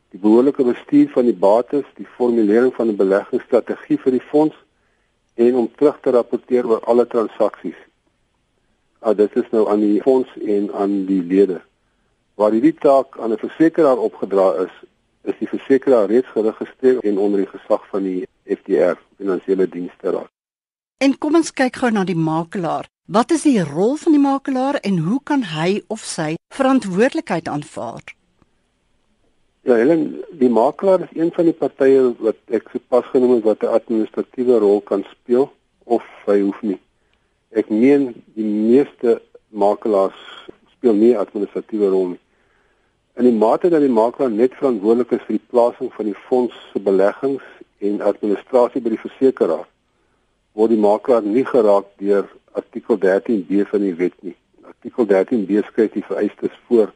die 0.10 0.20
behoorlike 0.20 0.64
bestuur 0.64 1.10
van 1.10 1.26
die 1.26 1.40
bates, 1.46 1.86
die 1.96 2.08
formulering 2.18 2.74
van 2.74 2.88
'n 2.88 2.96
beleggingsstrategie 2.96 4.00
vir 4.00 4.12
die 4.12 4.28
fonds 4.32 4.56
en 5.34 5.56
om 5.56 5.72
terug 5.76 5.98
te 6.02 6.10
rapporteer 6.10 6.68
oor 6.68 6.80
alle 6.80 7.08
transaksies. 7.08 7.80
Ah 9.00 9.18
dit 9.18 9.36
is 9.36 9.50
nou 9.52 9.70
aan 9.70 9.80
die 9.80 10.02
fonds 10.02 10.30
en 10.38 10.74
aan 10.74 11.06
die 11.06 11.24
lede. 11.24 11.62
Waar 12.36 12.52
hierdie 12.52 12.78
taak 12.80 13.20
aan 13.20 13.32
'n 13.32 13.38
versekeraar 13.38 13.98
opgedra 13.98 14.54
is, 14.66 14.74
is 15.22 15.38
die 15.40 15.48
versekeraar 15.48 16.08
reeds 16.08 16.28
geregistreer 16.28 17.00
en 17.00 17.18
onder 17.18 17.40
die 17.40 17.60
gesag 17.60 17.88
van 17.88 18.04
die 18.04 18.28
FDR, 18.44 18.98
Finansiële 19.18 19.70
Dienste 19.70 20.10
Raad. 20.10 20.32
En 20.98 21.18
kom 21.18 21.36
ons 21.36 21.52
kyk 21.52 21.76
gou 21.76 21.92
na 21.92 22.04
die 22.04 22.16
makelaar. 22.16 22.93
Wat 23.04 23.32
is 23.32 23.42
die 23.44 23.60
rol 23.60 23.98
van 24.00 24.14
die 24.16 24.22
makelaar 24.22 24.78
en 24.80 24.98
hoe 25.04 25.20
kan 25.28 25.42
hy 25.44 25.82
of 25.92 26.06
sy 26.08 26.38
verantwoordelikheid 26.56 27.50
aanvaar? 27.52 28.00
Ja, 29.68 29.76
Helen, 29.76 30.24
die 30.40 30.48
makelaar 30.48 31.04
is 31.04 31.12
een 31.12 31.34
van 31.36 31.50
die 31.50 31.54
partye 31.54 32.14
wat 32.24 32.40
ek 32.48 32.72
sopas 32.72 33.10
genoem 33.12 33.34
het 33.36 33.44
wat 33.44 33.64
'n 33.64 33.76
administratiewe 33.76 34.60
rol 34.64 34.80
kan 34.82 35.04
speel 35.12 35.52
of 35.84 36.06
hy 36.26 36.40
hoef 36.40 36.62
nie. 36.62 36.80
Ek 37.52 37.70
meen 37.70 38.24
die 38.40 38.48
meeste 38.48 39.20
makelaars 39.52 40.24
speel 40.72 40.96
nie 40.96 41.12
'n 41.12 41.20
administratiewe 41.28 41.90
rol 41.90 42.08
nie. 42.08 42.22
In 43.20 43.24
die 43.24 43.38
mate 43.46 43.70
dat 43.70 43.82
die 43.82 43.92
makelaar 43.92 44.32
net 44.32 44.56
verantwoordelik 44.56 45.12
is 45.12 45.28
vir 45.28 45.36
die 45.36 45.48
plasing 45.50 45.92
van 45.94 46.06
die 46.06 46.20
fonds 46.30 46.56
se 46.72 46.80
beleggings 46.80 47.44
en 47.80 48.02
administrasie 48.02 48.82
by 48.82 48.90
die 48.90 49.06
versekeraar, 49.08 49.68
word 50.54 50.74
die 50.74 50.80
makelaar 50.80 51.26
nie 51.26 51.46
geraak 51.46 51.86
deur 52.02 52.28
artikel 52.54 52.98
13b 52.98 53.68
van 53.70 53.86
die 53.86 53.96
wet 53.98 54.18
nie. 54.22 54.36
Artikel 54.64 55.08
13b 55.10 55.64
skryf 55.68 55.94
die 55.94 56.06
vereistes 56.06 56.58
voor 56.68 56.92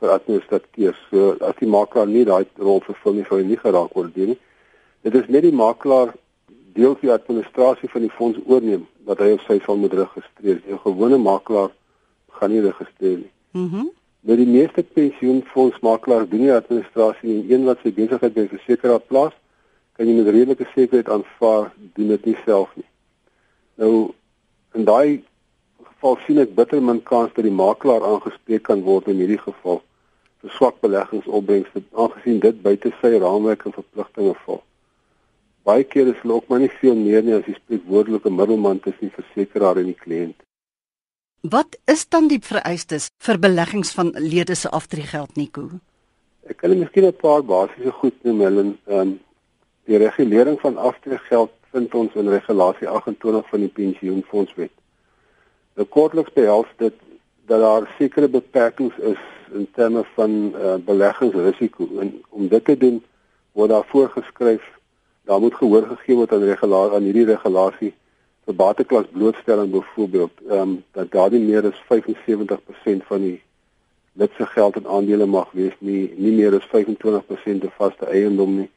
vir 0.00 0.14
administrateurs. 0.14 1.00
So 1.10 1.36
as 1.40 1.56
die 1.60 1.68
makelaar 1.68 2.08
nie 2.08 2.24
daai 2.28 2.44
rol 2.58 2.82
vervul 2.84 3.18
nie, 3.18 3.26
sou 3.28 3.40
hy 3.40 3.46
nie 3.48 3.60
geraak 3.60 3.94
word 3.96 4.16
nie. 4.16 4.36
Dit 5.04 5.16
is 5.16 5.28
net 5.28 5.46
die 5.48 5.56
makelaar 5.56 6.14
deel 6.76 6.96
van 6.96 7.06
die 7.06 7.14
administrasie 7.14 7.88
van 7.92 8.04
die 8.06 8.14
fonds 8.16 8.40
oorneem 8.46 8.86
wat 9.08 9.22
hy 9.24 9.32
of 9.36 9.46
sy 9.46 9.58
sal 9.64 9.80
moet 9.80 9.96
registreer. 9.96 10.60
'n 10.66 10.84
Gewone 10.84 11.18
makelaar 11.18 11.72
gaan 12.36 12.52
nie 12.52 12.60
registreer 12.60 13.18
nie. 13.24 13.32
Mhm. 13.52 13.76
Mm 13.76 13.90
Nou 14.20 14.36
die 14.36 14.48
meeste 14.48 14.82
pensioenfondsmakelaars 14.82 16.28
doen 16.28 16.42
die 16.44 16.52
administrasie 16.52 17.30
en 17.32 17.46
een 17.48 17.62
wat 17.64 17.78
sy 17.80 17.92
besigheid 17.96 18.34
by 18.34 18.42
'n 18.42 18.52
versekeraar 18.52 19.00
plaas, 19.00 19.32
kan 19.96 20.06
jy 20.06 20.14
met 20.16 20.28
redelike 20.34 20.66
sekerheid 20.74 21.08
aanvaar 21.08 21.72
doen 21.94 22.08
dit 22.08 22.24
nie 22.24 22.36
self 22.44 22.68
nie. 22.76 22.89
Nou 23.80 24.12
In 24.72 24.84
daai 24.84 25.22
geval 25.82 26.18
sien 26.24 26.38
ek 26.38 26.54
bitter 26.54 26.82
min 26.82 27.00
kans 27.02 27.32
dat 27.34 27.46
die 27.46 27.54
makelaar 27.54 28.04
aangespreek 28.06 28.68
kan 28.68 28.84
word 28.86 29.08
in 29.10 29.18
hierdie 29.18 29.40
geval 29.42 29.80
vir 30.40 30.52
swak 30.56 30.76
beleggingsopbrengste 30.84 31.82
aangesien 32.02 32.38
dit 32.44 32.60
buite 32.66 32.92
sy 33.00 33.16
raamwerk 33.16 33.66
en 33.66 33.74
verpligtinge 33.74 34.36
val. 34.44 34.62
Baie 35.66 35.84
keer 35.84 36.12
is 36.12 36.22
hulle 36.22 36.38
ook 36.38 36.46
maar 36.48 36.62
nie 36.62 36.70
veel 36.78 36.96
meer 36.96 37.26
nie 37.26 37.34
as 37.36 37.44
die 37.48 37.56
spreekwoordelike 37.58 38.32
middelman 38.32 38.80
tussen 38.84 39.10
die 39.10 39.16
versekeraar 39.18 39.82
en 39.82 39.90
die 39.90 39.98
kliënt. 39.98 40.38
Wat 41.50 41.76
is 41.90 42.06
dan 42.14 42.30
die 42.30 42.40
vereistes 42.44 43.10
vir 43.26 43.40
beleggings 43.42 43.92
van 43.96 44.14
lede 44.16 44.54
se 44.54 44.70
aftreegeld 44.70 45.36
Nico? 45.36 45.66
Ek 46.46 46.62
kan 46.62 46.78
miskien 46.78 47.10
'n 47.10 47.16
paar 47.26 47.42
basiese 47.42 47.92
goed 48.00 48.16
noem, 48.24 48.40
hulle 48.46 48.64
ehm 48.86 49.00
um, 49.00 49.18
die 49.90 49.98
regulering 49.98 50.60
van 50.60 50.76
aftreegeld 50.78 51.50
vind 51.72 51.94
ons 51.94 52.14
in 52.14 52.28
regulasie 52.28 52.88
28 52.88 53.48
van 53.48 53.60
die 53.60 53.72
pensioenfondswet. 53.74 54.72
Nou 55.74 55.86
kortliks 55.86 56.32
behels 56.34 56.70
dit 56.82 56.96
dat 57.46 57.60
daar 57.60 57.86
sekere 57.98 58.28
beperkings 58.28 58.98
is 58.98 59.22
in 59.52 59.68
terme 59.74 60.04
van 60.14 60.36
uh, 60.54 60.74
beleggingsrisiko 60.86 61.88
en 62.00 62.12
om 62.28 62.48
dit 62.48 62.64
te 62.64 62.76
doen 62.76 63.00
word 63.52 63.70
daar 63.70 63.86
voorgeskryf 63.86 64.66
daar 65.24 65.40
moet 65.40 65.54
gehoor 65.54 65.86
gegee 65.86 66.16
word 66.16 66.32
aan 66.32 66.46
regulasie 66.46 66.96
aan 66.96 67.08
hierdie 67.08 67.26
regulasie 67.26 67.94
vir 68.50 68.56
bateklas 68.56 69.06
blootstelling 69.12 69.70
byvoorbeeld, 69.70 70.32
ehm 70.48 70.60
um, 70.60 70.84
dat 70.96 71.10
daar 71.10 71.30
nie 71.30 71.42
meer 71.44 71.66
as 71.68 71.82
75% 71.90 73.06
van 73.10 73.20
die 73.20 73.40
lid 74.12 74.30
se 74.36 74.46
geld 74.46 74.76
en 74.76 74.86
aandele 74.86 75.26
mag 75.26 75.50
wees 75.52 75.76
nie, 75.78 76.12
nie 76.16 76.32
meer 76.32 76.56
as 76.58 76.66
25% 76.72 77.60
te 77.62 77.70
vaste 77.76 78.06
eiendom 78.06 78.56
nie. 78.56 78.70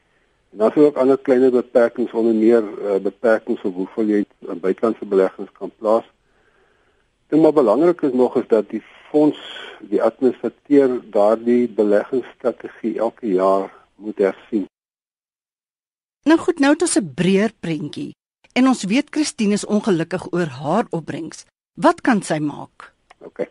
En 0.54 0.60
daar 0.60 0.76
is 0.76 0.82
ook 0.82 0.96
ander 0.96 1.18
kleiner 1.18 1.50
beperkings 1.50 2.12
onder 2.12 2.34
meer 2.34 2.62
uh, 2.62 2.96
beperkings 3.02 3.62
op 3.66 3.74
hoeveel 3.74 4.04
jy 4.06 4.18
in 4.46 4.60
buitelandse 4.62 5.04
beleggings 5.04 5.50
kan 5.58 5.72
plaas. 5.78 6.04
Ding 7.26 7.42
maar 7.42 7.52
belangrik 7.52 8.04
is 8.06 8.14
nog 8.14 8.36
is 8.38 8.46
dat 8.46 8.68
die 8.70 8.82
fonds 9.10 9.40
die 9.80 10.02
administrateur 10.02 11.00
daardie 11.10 11.66
beleggingsstrategie 11.68 12.98
elke 12.98 13.32
jaar 13.34 13.74
moet 13.96 14.22
hersien. 14.22 14.68
Nou 16.22 16.38
goed, 16.38 16.62
nou 16.62 16.72
het 16.72 16.86
ons 16.86 16.96
'n 17.02 17.12
breër 17.14 17.50
prentjie. 17.60 18.14
En 18.52 18.70
ons 18.70 18.84
weet 18.84 19.10
Christine 19.10 19.58
is 19.58 19.66
ongelukkig 19.66 20.32
oor 20.32 20.46
haar 20.62 20.86
opbrengs. 20.90 21.46
Wat 21.74 22.00
kan 22.00 22.22
sy 22.22 22.38
maak? 22.38 22.94
OK. 23.18 23.50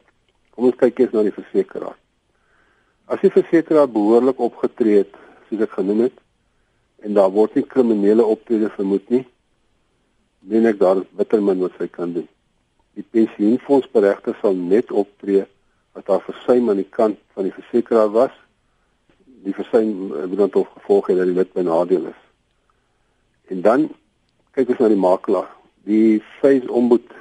Kom 0.50 0.72
ons 0.72 0.76
kyk 0.76 1.00
eers 1.00 1.12
na 1.12 1.22
die 1.22 1.36
versekeraar. 1.36 1.98
As 3.06 3.20
die 3.20 3.32
versekeraar 3.32 3.92
behoorlik 3.92 4.40
opgetree 4.40 4.98
het, 4.98 5.16
soos 5.50 5.60
ek 5.60 5.72
genoem 5.72 6.08
het, 6.08 6.23
en 7.04 7.14
daar 7.14 7.32
word 7.32 7.56
nie 7.58 7.66
kriminele 7.68 8.24
optrede 8.24 8.70
vermoed 8.78 9.10
nie, 9.12 9.26
meen 10.48 10.68
ek 10.70 10.80
daar 10.80 11.02
is 11.02 11.10
bitter 11.20 11.42
min 11.44 11.60
wat 11.64 11.76
sy 11.80 11.88
kan 11.92 12.14
doen. 12.16 12.28
Die 12.96 13.06
pensioenfondsberegter 13.16 14.38
sal 14.40 14.56
net 14.56 14.92
optree 14.92 15.44
as 15.98 16.06
daar 16.08 16.24
versuim 16.24 16.70
aan 16.72 16.80
die 16.80 16.90
kant 16.90 17.20
van 17.36 17.48
die 17.48 17.56
versekeraar 17.56 18.12
was. 18.14 18.36
Die 19.44 19.56
versuim 19.56 20.14
het 20.16 20.38
dan 20.40 20.54
tot 20.54 20.72
gevolg 20.78 21.10
hê 21.12 21.18
dat 21.20 21.28
die 21.28 21.36
lid 21.36 21.52
benadeel 21.58 22.08
is. 22.14 22.22
En 23.52 23.66
dan 23.66 23.90
kyk 24.56 24.72
ons 24.72 24.84
na 24.84 24.92
die 24.94 25.04
makelaar. 25.04 25.50
Die 25.90 26.22
face 26.40 26.70
ombud 26.72 27.12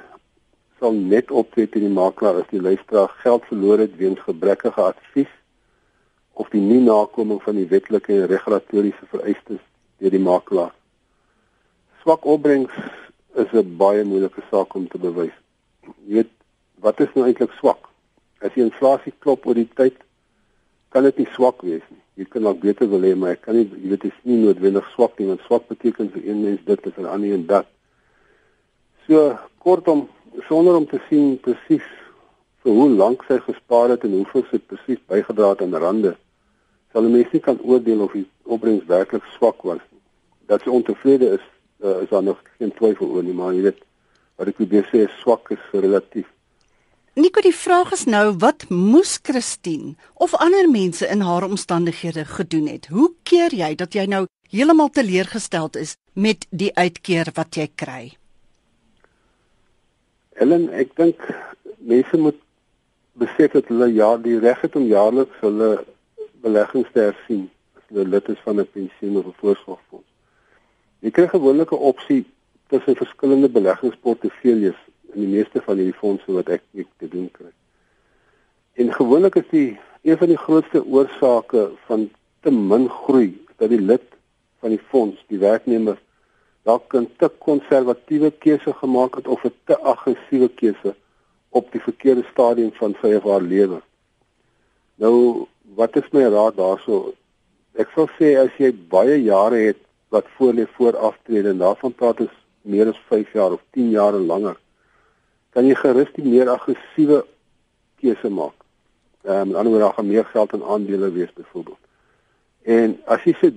sal 0.79 0.95
net 0.95 1.31
optree 1.31 1.67
teen 1.67 1.89
die 1.89 1.95
makelaar 1.95 2.43
as 2.43 2.49
die 2.53 2.63
luisteraar 2.63 3.11
geld 3.25 3.51
verloor 3.51 3.83
het 3.83 3.99
weens 3.99 4.23
gebrekkige 4.23 4.87
advies 4.93 5.31
of 6.39 6.49
die 6.55 6.63
nie 6.63 6.81
nakoming 6.81 7.43
van 7.43 7.59
die 7.59 7.67
wetlike 7.69 8.15
en 8.15 8.27
regulatoriese 8.31 9.11
vereistes 9.11 9.61
deur 10.03 10.11
die 10.11 10.19
makelaar. 10.19 10.73
Swak 12.03 12.25
opbrengs 12.27 12.75
is 13.39 13.51
'n 13.53 13.77
baie 13.77 14.03
moeilike 14.03 14.43
saak 14.51 14.75
om 14.75 14.87
te 14.87 14.99
bewys. 14.99 15.37
Jy 16.05 16.13
weet, 16.15 16.31
wat 16.83 16.99
is 16.99 17.13
nou 17.15 17.25
eintlik 17.25 17.53
swak? 17.59 17.87
As 18.41 18.53
die 18.55 18.63
inflasie 18.63 19.13
klop 19.19 19.47
oor 19.47 19.55
die 19.55 19.69
tyd, 19.75 19.95
kan 20.89 21.03
dit 21.03 21.17
nie 21.17 21.29
swak 21.33 21.61
wees 21.61 21.85
nie. 21.89 22.01
Jy 22.15 22.25
kan 22.29 22.43
dalk 22.43 22.59
beter 22.59 22.89
wil 22.89 23.01
hê, 23.01 23.15
maar 23.15 23.31
ek 23.31 23.41
kan 23.41 23.55
nie 23.55 23.65
jy 23.65 23.89
weet 23.89 24.01
dit 24.01 24.11
is 24.11 24.19
nie 24.23 24.37
noodwendig 24.43 24.89
swak 24.93 25.17
nie, 25.19 25.27
want 25.27 25.41
swak 25.47 25.67
beteken 25.67 26.11
vir 26.11 26.27
een 26.27 26.43
mens 26.43 26.59
dit 26.65 26.85
en 26.85 26.91
vir 26.91 27.03
'n 27.03 27.13
ander 27.13 27.33
en 27.33 27.45
dat. 27.45 27.67
So 29.07 29.39
kortom, 29.59 30.09
sonder 30.47 30.75
om 30.75 30.85
te 30.85 30.99
sien 31.09 31.39
presies 31.39 31.87
vir 32.63 32.73
hoe 32.73 32.89
lank 32.89 33.23
sy 33.27 33.39
gespaar 33.39 33.89
het 33.89 34.03
en 34.03 34.11
hoeveel 34.11 34.45
sy 34.51 34.59
presies 34.59 34.99
bygedra 35.07 35.49
het 35.49 35.61
aan 35.61 35.75
rande, 35.75 36.15
sal 36.91 37.03
'n 37.03 37.11
mens 37.11 37.31
nie 37.31 37.41
kan 37.41 37.59
oordeel 37.61 38.01
of 38.01 38.11
die 38.11 38.27
opbrengs 38.43 38.85
werklik 38.85 39.23
swak 39.37 39.63
was 39.63 39.81
nie. 39.91 39.92
Dat 40.47 40.61
sy 40.61 40.69
ontevrede 40.69 41.33
is, 41.37 41.45
uh, 41.83 42.01
is 42.03 42.09
daar 42.09 42.23
nog 42.23 42.41
geen 42.57 42.73
twyfel 42.73 43.07
oor 43.07 43.23
nie, 43.23 43.33
maar 43.33 43.53
jy 43.53 43.61
weet 43.69 43.81
wat 44.35 44.47
ek 44.47 44.57
probeer 44.59 44.87
sê 44.89 45.03
is 45.05 45.19
swak 45.21 45.51
is 45.55 45.65
relatief. 45.71 46.27
Nico, 47.13 47.43
die 47.45 47.53
vraag 47.53 47.91
is 47.93 48.07
nou 48.09 48.33
wat 48.41 48.65
moes 48.73 49.19
Christine 49.21 49.93
of 50.15 50.33
ander 50.41 50.65
mense 50.69 51.05
in 51.05 51.21
haar 51.21 51.45
omstandighede 51.45 52.25
gedoen 52.25 52.67
het? 52.71 52.87
Hoe 52.89 53.11
keer 53.23 53.53
jy 53.53 53.75
dat 53.77 53.93
jy 53.93 54.07
nou 54.09 54.23
heeltemal 54.49 54.89
teleurgesteld 54.89 55.77
is 55.77 55.93
met 56.13 56.47
die 56.49 56.71
uitkeer 56.73 57.29
wat 57.37 57.53
jy 57.53 57.67
kry? 57.77 58.03
Ellen, 60.41 60.71
ek 60.73 60.95
dink 60.97 61.21
mense 61.85 62.17
moet 62.17 62.39
besef 63.21 63.53
dat 63.53 63.69
hulle 63.69 63.91
ja 63.93 64.15
die 64.17 64.39
reg 64.41 64.65
het 64.65 64.75
om 64.79 64.89
jaarliks 64.89 65.37
hulle 65.45 65.69
beleggings 66.41 66.89
te 66.95 67.11
hersien 67.11 67.45
as 67.77 67.85
hulle 67.91 68.07
lid 68.15 68.33
is 68.33 68.41
van 68.47 68.59
'n 68.59 68.69
pensioen 68.73 69.21
of 69.21 69.29
'n 69.29 69.37
voorsorgfonds. 69.41 70.09
Jy 71.03 71.11
kry 71.11 71.27
gewoonlik 71.27 71.71
'n 71.75 71.85
opsie 71.91 72.23
tussen 72.71 72.95
verskillende 72.95 73.49
beleggingsportefeuilles 73.49 74.79
in 75.13 75.19
die 75.21 75.33
meeste 75.35 75.61
van 75.61 75.77
hierdie 75.77 75.99
fondse 75.99 76.31
wat 76.31 76.47
ek 76.49 76.63
ek 76.79 76.87
te 76.97 77.07
doen 77.07 77.27
kry. 77.31 77.51
En 78.79 78.93
gewoonlik 78.93 79.35
is 79.35 79.49
die 79.51 79.79
een 80.01 80.17
van 80.17 80.31
die 80.31 80.39
grootste 80.45 80.85
oorsake 80.85 81.71
van 81.87 82.09
te 82.41 82.51
min 82.51 82.89
groei 82.89 83.35
dat 83.57 83.69
die 83.69 83.81
lid 83.81 84.07
van 84.59 84.69
die 84.69 84.81
fonds, 84.89 85.19
die 85.27 85.37
werknemer, 85.43 85.99
dalk 86.63 86.95
'n 86.95 87.09
te 87.17 87.27
konservatiewe 87.27 88.31
keuse 88.31 88.73
gemaak 88.73 89.15
het 89.15 89.27
of 89.27 89.43
'n 89.43 89.53
te 89.65 89.79
aggressiewe 89.79 90.49
keuse 90.49 90.95
op 91.49 91.71
die 91.71 91.81
verkeerde 91.81 92.23
stadium 92.31 92.71
van 92.71 92.95
sy 93.01 93.13
of 93.19 93.23
haar 93.23 93.41
lewe. 93.41 93.81
Nou 94.95 95.47
wat 95.75 95.95
is 95.95 96.11
my 96.11 96.23
raad 96.23 96.55
daarso? 96.55 97.13
Ek 97.75 97.89
sal 97.95 98.07
sê 98.19 98.37
as 98.37 98.53
jy 98.57 98.71
baie 98.71 99.23
jare 99.23 99.55
het 99.55 99.77
wat 100.13 100.29
voor 100.37 100.53
lê 100.53 100.65
voor 100.75 100.97
aftrede 100.97 101.49
en 101.49 101.57
daarvan 101.57 101.93
praat 101.99 102.19
ons 102.25 102.35
meer 102.61 102.87
as 102.91 102.99
5 103.09 103.31
jaar 103.33 103.51
of 103.57 103.61
10 103.75 103.89
jaar 103.89 104.13
en 104.13 104.25
langer, 104.29 104.57
kan 105.53 105.65
jy 105.65 105.75
gerus 105.75 106.11
die 106.15 106.25
meer 106.25 106.51
aggressiewe 106.53 107.23
keuse 108.01 108.29
maak. 108.29 108.55
Ehm 109.23 109.49
um, 109.49 109.55
aan 109.57 109.67
die 109.67 109.73
ander 109.73 109.93
kant 109.95 110.07
meer 110.07 110.25
geld 110.25 110.53
in 110.53 110.63
aandele 110.75 111.09
wees 111.17 111.33
byvoorbeeld. 111.33 111.81
En 112.63 112.97
as 113.15 113.25
jy 113.27 113.33
sê 113.39 113.51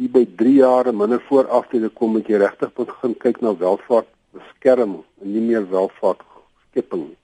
die 0.00 0.08
by 0.08 0.24
3 0.42 0.54
jaar 0.56 0.90
minder 0.94 1.20
voor 1.28 1.48
aftrede 1.48 1.88
kom, 1.88 2.16
moet 2.16 2.28
jy 2.28 2.40
regtig 2.40 2.72
begin 2.76 3.16
kyk 3.24 3.40
na 3.44 3.54
welvaart 3.62 4.08
beskerming 4.36 5.02
en 5.22 5.32
nie 5.34 5.42
meer 5.44 5.66
welvaart 5.70 6.22
skepping 6.70 7.04
nie. 7.08 7.18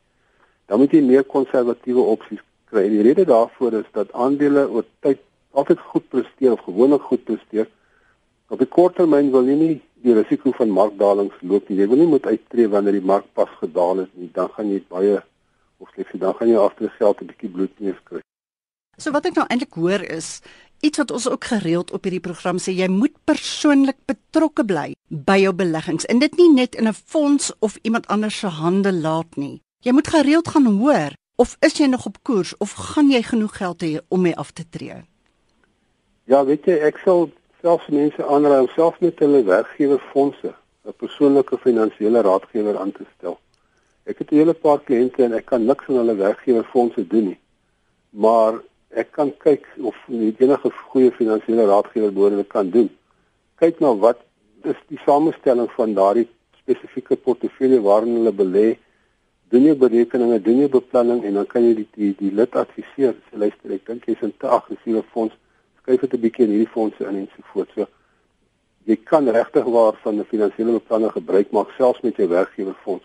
Dan 0.66 0.82
moet 0.82 0.92
jy 0.92 1.02
meer 1.06 1.24
konservatiewe 1.24 2.02
opsies 2.14 2.42
kry. 2.70 2.88
Die 2.90 3.02
rede 3.06 3.24
daarvoor 3.24 3.80
is 3.80 3.90
dat 3.94 4.12
aandele 4.12 4.66
oor 4.68 4.86
tyd 5.06 5.22
altyd 5.56 5.80
goed 5.90 6.08
presteer 6.12 6.52
of 6.52 6.64
gewoonlik 6.66 7.02
goed 7.08 7.24
presteer. 7.24 7.68
Op 8.48 8.58
die 8.58 8.68
kort 8.70 8.94
termyn 8.96 9.32
wil 9.34 9.48
jy 9.48 9.56
nie 9.58 9.74
die 10.06 10.14
risiko 10.14 10.52
van 10.54 10.70
markdalings 10.70 11.34
loop 11.42 11.68
nie. 11.68 11.80
Jy 11.80 11.88
wil 11.90 11.98
nie 11.98 12.12
moet 12.12 12.26
uittreë 12.26 12.70
wanneer 12.70 13.00
die 13.00 13.08
mark 13.12 13.26
pas 13.34 13.50
gedaal 13.58 14.04
het 14.04 14.12
nie. 14.14 14.30
Dan 14.32 14.52
gaan 14.54 14.70
jy 14.70 14.82
baie 14.88 15.18
of 15.82 15.90
slegs 15.94 16.14
dan 16.20 16.34
gaan 16.38 16.48
jy 16.48 16.60
agter 16.60 16.92
geld 16.98 17.20
'n 17.20 17.26
bietjie 17.26 17.50
bloedneus 17.50 18.00
kry. 18.04 18.20
So 18.96 19.12
wat 19.12 19.26
ek 19.26 19.34
nou 19.36 19.46
eintlik 19.48 19.74
hoor 19.74 20.00
is 20.00 20.40
iets 20.80 20.98
wat 20.98 21.10
ons 21.10 21.28
ook 21.28 21.44
gereeld 21.44 21.92
op 21.92 22.04
hierdie 22.04 22.20
program 22.20 22.56
sê 22.56 22.72
jy 22.72 22.88
moet 22.88 23.12
persoonlik 23.24 23.98
betrokke 24.06 24.64
bly 24.64 24.94
by 25.08 25.36
jou 25.42 25.52
beleggings 25.52 26.06
en 26.06 26.18
dit 26.18 26.36
nie 26.36 26.52
net 26.52 26.74
in 26.74 26.88
'n 26.88 26.92
fonds 26.94 27.52
of 27.60 27.76
iemand 27.82 28.06
anders 28.06 28.38
se 28.38 28.46
hande 28.46 28.92
laat 28.92 29.36
nie. 29.36 29.60
Jy 29.84 29.92
moet 29.92 30.08
gereeld 30.08 30.48
gaan 30.48 30.66
hoor 30.66 31.12
of 31.36 31.56
is 31.60 31.78
jy 31.78 31.86
nog 31.86 32.06
op 32.06 32.22
koers 32.22 32.56
of 32.58 32.72
gaan 32.72 33.10
jy 33.10 33.22
genoeg 33.22 33.56
geld 33.56 33.82
hê 33.82 34.00
om 34.08 34.20
mee 34.20 34.36
af 34.36 34.50
te 34.50 34.64
tree? 34.68 35.04
Ja, 36.24 36.44
weet 36.44 36.64
jy, 36.64 36.72
ek 36.72 36.98
sal 37.04 37.30
selfs 37.62 37.88
mense 37.88 38.26
aanraai 38.34 38.60
om 38.60 38.68
self 38.74 39.00
met 39.00 39.18
hulle 39.24 39.42
werkgewerfondse 39.44 40.52
'n 40.86 40.94
persoonlike 41.02 41.58
finansiële 41.58 42.20
raadgewer 42.22 42.78
aan 42.78 42.92
te 42.92 43.04
stel. 43.16 43.38
Ek 44.04 44.18
het 44.18 44.30
'n 44.30 44.38
hele 44.40 44.54
paar 44.54 44.80
kliënte 44.86 45.22
en 45.24 45.32
ek 45.32 45.46
kan 45.46 45.64
niks 45.64 45.88
aan 45.88 46.00
hulle 46.02 46.14
werkgewerfondse 46.14 47.06
doen 47.06 47.26
nie. 47.30 47.38
Maar 48.10 48.60
ek 48.90 49.12
kan 49.12 49.32
kyk 49.38 49.66
of 49.82 49.96
enige 50.08 50.70
goeie 50.70 51.10
finansiële 51.12 51.66
raadgewer 51.66 52.12
behoorlik 52.12 52.48
kan 52.48 52.70
doen. 52.70 52.90
Kyk 53.56 53.80
na 53.80 53.94
wat 53.96 54.18
is 54.62 54.78
die 54.88 55.00
samestelling 55.04 55.70
van 55.70 55.94
daardie 55.94 56.28
spesifieke 56.60 57.16
portefeulje 57.16 57.80
waarin 57.80 58.16
hulle 58.18 58.32
belê 58.32 58.66
doen 59.48 59.62
jy 59.62 59.74
berekeninge, 59.78 60.40
doen 60.42 60.60
jy 60.60 60.68
beplanning 60.68 61.24
en 61.24 61.34
dan 61.34 61.46
kan 61.46 61.62
jy 61.62 61.74
die 61.74 61.88
die, 61.94 62.14
die 62.18 62.32
lid 62.34 62.54
adviseer. 62.58 63.14
Sê 63.28 63.38
luister, 63.38 63.74
ek 63.76 63.86
dink 63.86 64.06
jy's 64.08 64.24
in 64.26 64.32
te 64.38 64.48
aggressiewe 64.50 65.02
fonds. 65.12 65.34
Skuif 65.86 66.00
dit 66.00 66.14
'n 66.14 66.20
bietjie 66.20 66.44
in 66.44 66.50
hierdie 66.50 66.74
fondse 66.74 67.04
in 67.06 67.16
en 67.16 67.28
so 67.30 67.42
voort. 67.52 67.70
So 67.74 67.86
jy 68.84 68.96
kan 68.96 69.28
regtig 69.28 69.64
waar 69.64 69.94
van 70.02 70.18
'n 70.18 70.24
finansiële 70.24 70.72
beplanning 70.72 71.12
gebruik 71.12 71.50
maak 71.50 71.70
selfs 71.78 72.00
met 72.00 72.16
jou 72.16 72.28
werkgewer 72.28 72.74
fonds. 72.82 73.04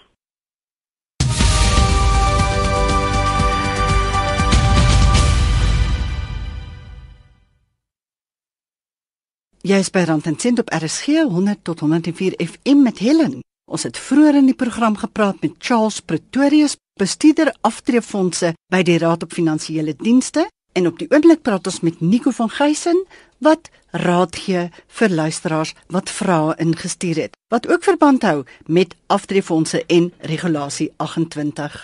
Jy 9.61 9.77
is 9.77 9.89
by 9.89 10.03
Rand 10.07 10.25
en 10.25 10.39
Sent 10.39 10.59
op 10.59 10.69
RSG 10.69 11.05
100 11.05 11.63
tot 11.63 11.79
104 11.79 12.33
FM 12.37 12.81
met 12.81 12.97
Helen. 12.97 13.39
Ons 13.65 13.83
het 13.83 13.97
vroeër 13.97 14.35
in 14.35 14.45
die 14.45 14.55
program 14.55 14.95
gepraat 14.95 15.41
met 15.41 15.51
Charles 15.59 15.99
Pretorius, 15.99 16.75
bestuurder 16.99 17.53
aftreefondse 17.61 18.53
by 18.73 18.81
die 18.81 18.97
Raad 18.97 19.23
op 19.23 19.31
Finansiële 19.33 19.93
Dienste 19.95 20.49
en 20.73 20.87
op 20.87 20.99
die 20.99 21.09
oomblik 21.11 21.41
praat 21.41 21.67
ons 21.67 21.81
met 21.85 22.01
Nico 22.01 22.31
van 22.31 22.49
Geysen 22.49 23.05
wat 23.37 23.69
raad 23.91 24.35
gee 24.35 24.69
vir 24.87 25.09
luisteraars 25.09 25.73
wat 25.87 26.09
vrae 26.09 26.55
ingestuur 26.63 27.15
het. 27.25 27.37
Wat 27.51 27.67
ook 27.67 27.83
verband 27.83 28.23
hou 28.23 28.43
met 28.65 28.95
aftreefondse 29.07 29.85
en 29.85 30.13
regulasie 30.19 30.91
28. 30.97 31.83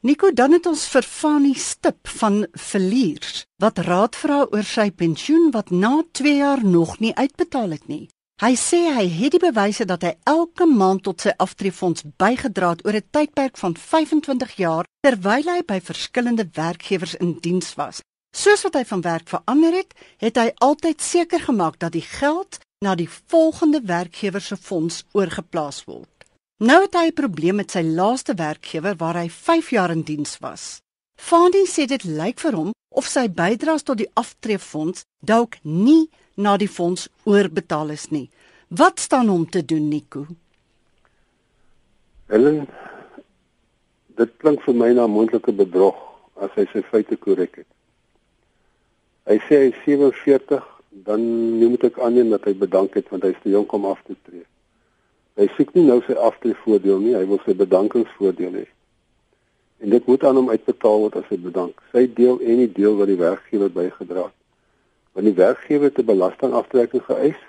Nico, 0.00 0.30
dan 0.32 0.52
het 0.52 0.66
ons 0.66 0.84
vir 0.92 1.02
Fanny 1.02 1.54
Stip 1.58 2.08
van 2.20 2.44
Verliers 2.52 3.44
wat 3.62 3.78
raad 3.78 4.16
vra 4.16 4.44
oor 4.44 4.66
sy 4.66 4.90
pensioen 4.90 5.50
wat 5.50 5.70
na 5.70 6.02
2 6.12 6.36
jaar 6.36 6.62
nog 6.64 6.98
nie 7.00 7.14
uitbetaal 7.14 7.70
het 7.70 7.88
nie. 7.88 8.06
Hy 8.36 8.52
sê 8.60 8.90
hy 8.92 9.06
het 9.08 9.32
die 9.32 9.40
bewyse 9.40 9.86
dat 9.88 10.02
hy 10.04 10.10
elke 10.28 10.66
maand 10.68 11.06
tot 11.06 11.22
sy 11.24 11.32
aftreefonds 11.40 12.04
bygedra 12.20 12.74
het 12.74 12.82
oor 12.84 12.96
'n 12.98 13.08
tydperk 13.16 13.56
van 13.56 13.76
25 13.76 14.52
jaar 14.60 14.84
terwyl 15.00 15.48
hy 15.48 15.62
by 15.64 15.78
verskillende 15.80 16.44
werkgewers 16.52 17.14
in 17.14 17.38
diens 17.40 17.72
was. 17.80 18.02
Soos 18.36 18.62
wat 18.62 18.74
hy 18.74 18.84
van 18.84 19.00
werk 19.00 19.28
verander 19.28 19.72
het, 19.72 19.94
het 20.20 20.36
hy 20.36 20.52
altyd 20.60 21.00
seker 21.00 21.40
gemaak 21.40 21.78
dat 21.78 21.92
die 21.92 22.04
geld 22.04 22.58
na 22.84 22.94
die 22.94 23.08
volgende 23.08 23.80
werkgewer 23.80 24.40
se 24.40 24.56
fonds 24.56 25.04
oorgeplaas 25.12 25.84
word. 25.84 26.28
Nou 26.60 26.82
het 26.82 26.94
hy 26.94 27.06
'n 27.08 27.20
probleem 27.22 27.56
met 27.56 27.70
sy 27.70 27.82
laaste 27.82 28.34
werkgewer 28.34 28.96
waar 28.96 29.16
hy 29.16 29.28
5 29.30 29.70
jaar 29.70 29.90
in 29.90 30.02
diens 30.02 30.38
was. 30.38 30.82
Fandi 31.16 31.64
sê 31.66 31.86
dit 31.88 32.04
lyk 32.04 32.40
vir 32.40 32.56
hom 32.56 32.72
of 32.96 33.08
sy 33.08 33.26
bydraes 33.28 33.84
tot 33.84 33.98
die 34.00 34.10
aftreefonds 34.20 35.04
dalk 35.20 35.58
nie 35.64 36.08
na 36.36 36.56
die 36.60 36.68
fonds 36.68 37.08
oorbetaal 37.24 37.90
is 37.90 38.10
nie. 38.12 38.28
Wat 38.68 39.00
staan 39.00 39.28
hom 39.28 39.46
te 39.48 39.64
doen, 39.64 39.88
Nico? 39.88 40.26
Helen, 42.28 42.66
dit 44.18 44.32
klink 44.42 44.62
vir 44.66 44.74
my 44.74 44.90
na 44.92 45.06
moontlike 45.06 45.54
bedrog 45.56 45.98
as 46.42 46.52
hy 46.58 46.66
sy 46.72 46.82
feite 46.90 47.16
korrek 47.16 47.62
het. 47.62 47.68
Hy 49.26 49.38
sê 49.46 49.60
hy 49.64 49.70
is 49.72 49.78
47, 49.84 50.62
dan 51.06 51.22
moet 51.60 51.84
ek 51.88 51.98
aanneem 52.02 52.30
dat 52.34 52.46
hy 52.46 52.54
bedank 52.58 52.94
het 52.98 53.08
want 53.10 53.24
hy 53.26 53.32
is 53.34 53.42
te 53.42 53.52
jonk 53.54 53.72
om 53.76 53.88
af 53.88 54.02
te 54.06 54.14
tree. 54.26 54.44
Hy 55.36 55.48
soek 55.56 55.74
nie 55.76 55.84
nou 55.88 55.98
sy 56.06 56.16
aftreevoordeel 56.16 57.02
nie, 57.02 57.14
hy 57.16 57.24
wil 57.28 57.40
sy 57.44 57.56
bedankingsvoordeel 57.56 58.60
hê. 58.62 58.66
En 59.78 59.90
dit 59.90 60.06
moet 60.06 60.24
aan 60.24 60.38
hom 60.40 60.50
uitbetaal 60.50 60.98
word 61.04 61.16
as 61.20 61.28
hy 61.28 61.38
bedank. 61.40 61.82
Sy 61.92 62.06
deel 62.16 62.40
en 62.40 62.62
die 62.62 62.72
deel 62.72 62.96
wat 62.96 63.10
die 63.12 63.20
werkgewer 63.20 63.72
bygedra 63.72 64.24
het. 64.28 64.36
Want 65.16 65.28
die 65.28 65.36
werkgewer 65.36 65.90
het 65.90 65.98
'n 65.98 66.10
belastingaftrekking 66.12 67.04
geëis 67.08 67.40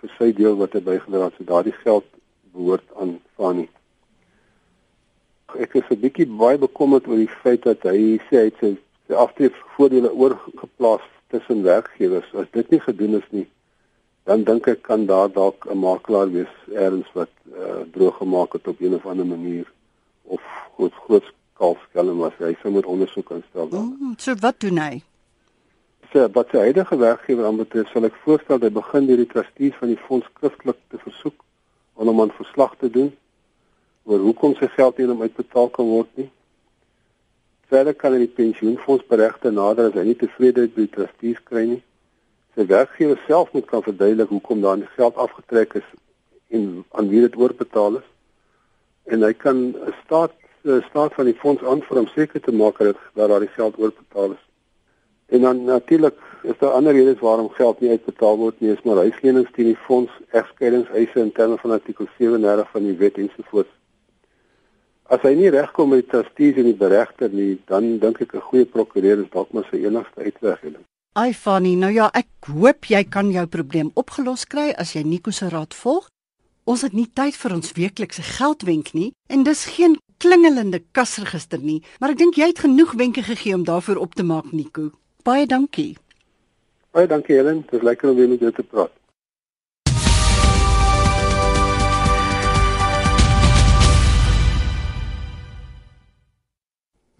vir 0.00 0.10
sy 0.18 0.32
deel 0.32 0.56
wat 0.56 0.72
hy 0.72 0.80
bygedra 0.80 1.24
het, 1.28 1.36
so 1.36 1.44
daardie 1.44 1.76
geld 1.84 2.04
behoort 2.52 2.88
aan 2.96 3.20
Fani. 3.36 3.68
Ek 5.54 5.74
is 5.74 5.88
'n 5.90 6.00
bietjie 6.00 6.26
baie 6.26 6.58
bekommerd 6.58 7.06
oor 7.06 7.16
die 7.16 7.36
feit 7.42 7.62
dat 7.62 7.82
hy 7.82 8.18
sê 8.28 8.36
hy 8.36 8.44
het 8.50 8.58
sy, 8.60 8.76
sy 9.06 9.14
aftreevoordele 9.14 10.12
oorgeplaas 10.12 11.04
tussen 11.28 11.62
werkgewers. 11.62 12.34
As 12.34 12.50
dit 12.52 12.70
nie 12.70 12.80
gedoen 12.80 13.14
is 13.14 13.28
nie, 13.30 13.46
dan 14.24 14.44
dink 14.44 14.68
ek 14.68 14.82
kan 14.82 15.06
daar 15.06 15.32
dalk 15.32 15.66
'n 15.66 15.78
makelaar 15.78 16.30
wees 16.32 16.54
eers 16.72 17.10
wat 17.12 17.32
uh, 17.52 17.84
droog 17.92 18.16
gemaak 18.16 18.52
het 18.52 18.68
op 18.68 18.80
een 18.80 18.94
of 18.94 19.06
ander 19.06 19.26
manier 19.26 19.66
of 20.22 20.40
groot 20.76 20.92
groot 20.92 21.32
skaalskelm 21.54 22.18
was. 22.18 22.36
Hy 22.38 22.52
sou 22.60 22.72
moet 22.74 22.86
ondersoek 22.86 23.30
instel. 23.30 23.72
Mm, 23.72 24.14
so 24.18 24.34
wat 24.44 24.60
doen 24.60 24.78
hy? 24.78 25.02
So 26.12 26.28
wat 26.36 26.52
sy 26.52 26.68
huidige 26.68 26.96
werkgewer 27.00 27.48
aanbetref, 27.48 27.90
sal 27.90 28.04
ek 28.04 28.20
voorstel 28.26 28.58
dat 28.58 28.68
hy 28.68 28.74
begin 28.78 29.06
deur 29.08 29.22
die 29.22 29.32
trustees 29.32 29.74
van 29.80 29.94
die 29.94 30.00
fonds 30.06 30.28
skriftelik 30.34 30.78
te 30.90 30.98
versoek 31.02 31.42
om 31.94 32.10
hom 32.10 32.22
'n 32.26 32.36
verslag 32.38 32.76
te 32.78 32.90
doen 32.90 33.12
oor 34.04 34.18
hoekom 34.18 34.54
sy 34.58 34.68
geld 34.76 34.98
nie 34.98 35.08
uitbetaal 35.08 35.68
kan 35.70 35.86
word 35.86 36.10
nie 36.16 36.30
Verder 37.74 37.94
kan 37.96 38.12
hy 38.12 38.20
die 38.22 38.34
pensioenfonds 38.36 39.06
beregte 39.08 39.50
nader 39.50 39.88
as 39.88 39.96
hy 39.98 40.04
nie 40.10 40.18
tevrede 40.20 40.66
is 40.66 40.72
met 40.76 40.84
die 40.84 40.92
trustees 40.94 41.40
kry 41.48 41.64
nie. 41.72 41.80
Sy 42.54 42.66
werkgewer 42.70 43.20
self 43.26 43.54
moet 43.56 43.66
kan 43.70 43.82
verduidelik 43.82 44.30
hoekom 44.30 44.60
daar 44.62 44.76
nie 44.78 44.90
geld 44.94 45.16
afgetrek 45.18 45.78
is 45.80 45.86
en 46.54 46.84
aan 46.94 47.08
wie 47.10 47.24
dit 47.24 47.38
oorbetaal 47.40 47.98
is. 47.98 48.06
En 49.10 49.24
hy 49.26 49.32
kan 49.32 49.58
'n 49.72 49.94
staat 50.04 50.36
staat 50.64 51.14
van 51.14 51.24
die 51.24 51.34
fonds 51.34 51.62
aanvoer 51.62 51.98
om 51.98 52.06
seker 52.06 52.40
te 52.40 52.52
maak 52.52 52.78
dat 52.78 52.96
dat 53.14 53.28
daar 53.28 53.40
die 53.40 53.54
geld 53.56 53.78
oorbetaal 53.78 54.30
is. 54.32 54.44
En 55.26 55.40
dan 55.40 55.64
natuurlik 55.64 56.14
is 56.42 56.58
daar 56.58 56.70
ander 56.70 56.92
redes 56.92 57.20
waarom 57.20 57.50
geld 57.50 57.80
nie 57.80 57.90
uitbetaal 57.90 58.36
word 58.36 58.60
nie, 58.60 58.70
is 58.70 58.82
maar 58.82 58.96
huislenings 58.96 59.52
teen 59.52 59.72
die 59.72 59.80
fonds, 59.86 60.12
egskeidingseise 60.30 61.20
in 61.20 61.32
terme 61.32 61.58
van 61.58 61.70
artikel 61.70 62.08
37 62.18 62.70
van 62.70 62.84
die 62.84 62.96
wet 62.96 63.18
ensovoorts. 63.18 63.72
As 65.12 65.20
hy 65.20 65.34
nie 65.36 65.50
regkom 65.52 65.92
met 65.92 66.08
trustees 66.08 66.56
en 66.60 66.68
die 66.68 66.76
beregter 66.80 67.32
nie, 67.32 67.58
dan 67.68 67.98
dink 67.98 68.20
ek 68.20 68.34
'n 68.34 68.48
goeie 68.48 68.64
prokureur 68.64 69.20
is 69.20 69.30
dalk 69.30 69.52
maar 69.52 69.66
sy 69.70 69.84
enigste 69.84 70.20
uitweg. 70.20 70.60
Ai 71.12 71.32
Fanny, 71.34 71.74
nou 71.74 71.92
ja, 71.92 72.10
ek 72.14 72.26
hoop 72.46 72.84
jy 72.84 73.04
kan 73.04 73.30
jou 73.30 73.46
probleem 73.46 73.90
opgelos 73.94 74.44
kry 74.44 74.72
as 74.78 74.94
jy 74.94 75.02
Nico 75.02 75.30
se 75.30 75.48
raad 75.48 75.74
volg. 75.74 76.08
Ons 76.64 76.82
het 76.82 76.92
nie 76.92 77.06
tyd 77.06 77.36
vir 77.36 77.52
ons 77.52 77.72
weeklikse 77.72 78.22
geldwenk 78.22 78.94
nie 78.94 79.12
en 79.28 79.44
dis 79.44 79.64
geen 79.64 79.98
klingelende 80.18 80.82
kasregister 80.92 81.58
nie, 81.58 81.82
maar 82.00 82.10
ek 82.14 82.18
dink 82.18 82.38
jy 82.38 82.50
het 82.50 82.64
genoeg 82.64 82.92
wenke 82.98 83.22
gegee 83.22 83.54
om 83.54 83.64
daarvoor 83.64 83.96
op 83.96 84.14
te 84.14 84.22
maak, 84.22 84.52
Nico. 84.52 84.90
Baie 85.24 85.46
dankie. 85.46 85.96
Baie 86.94 87.06
dankie 87.06 87.34
Helen, 87.36 87.64
dit 87.70 87.80
is 87.80 87.82
lekker 87.82 88.10
om 88.10 88.16
weer 88.16 88.28
met 88.28 88.40
jou 88.40 88.52
te 88.52 88.62
praat. 88.62 88.92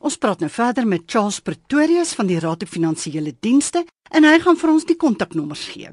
Ons 0.04 0.18
praat 0.20 0.40
nou 0.44 0.50
verder 0.52 0.84
met 0.86 1.02
Charles 1.06 1.40
Pretorius 1.40 2.12
van 2.14 2.26
die 2.28 2.38
Raad 2.38 2.62
op 2.62 2.68
Finansiële 2.68 3.32
Dienste 3.40 3.86
en 4.12 4.24
hy 4.28 4.38
gaan 4.44 4.58
vir 4.60 4.70
ons 4.74 4.84
die 4.84 5.00
kontaknommers 5.00 5.64
gee. 5.72 5.88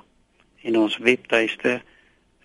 en 0.62 0.78
ons 0.78 0.98
webtuiste 0.98 1.82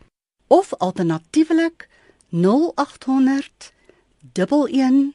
of 0.48 0.74
alternatiefelik 0.74 1.90
0800 2.32 3.74
11 4.34 5.14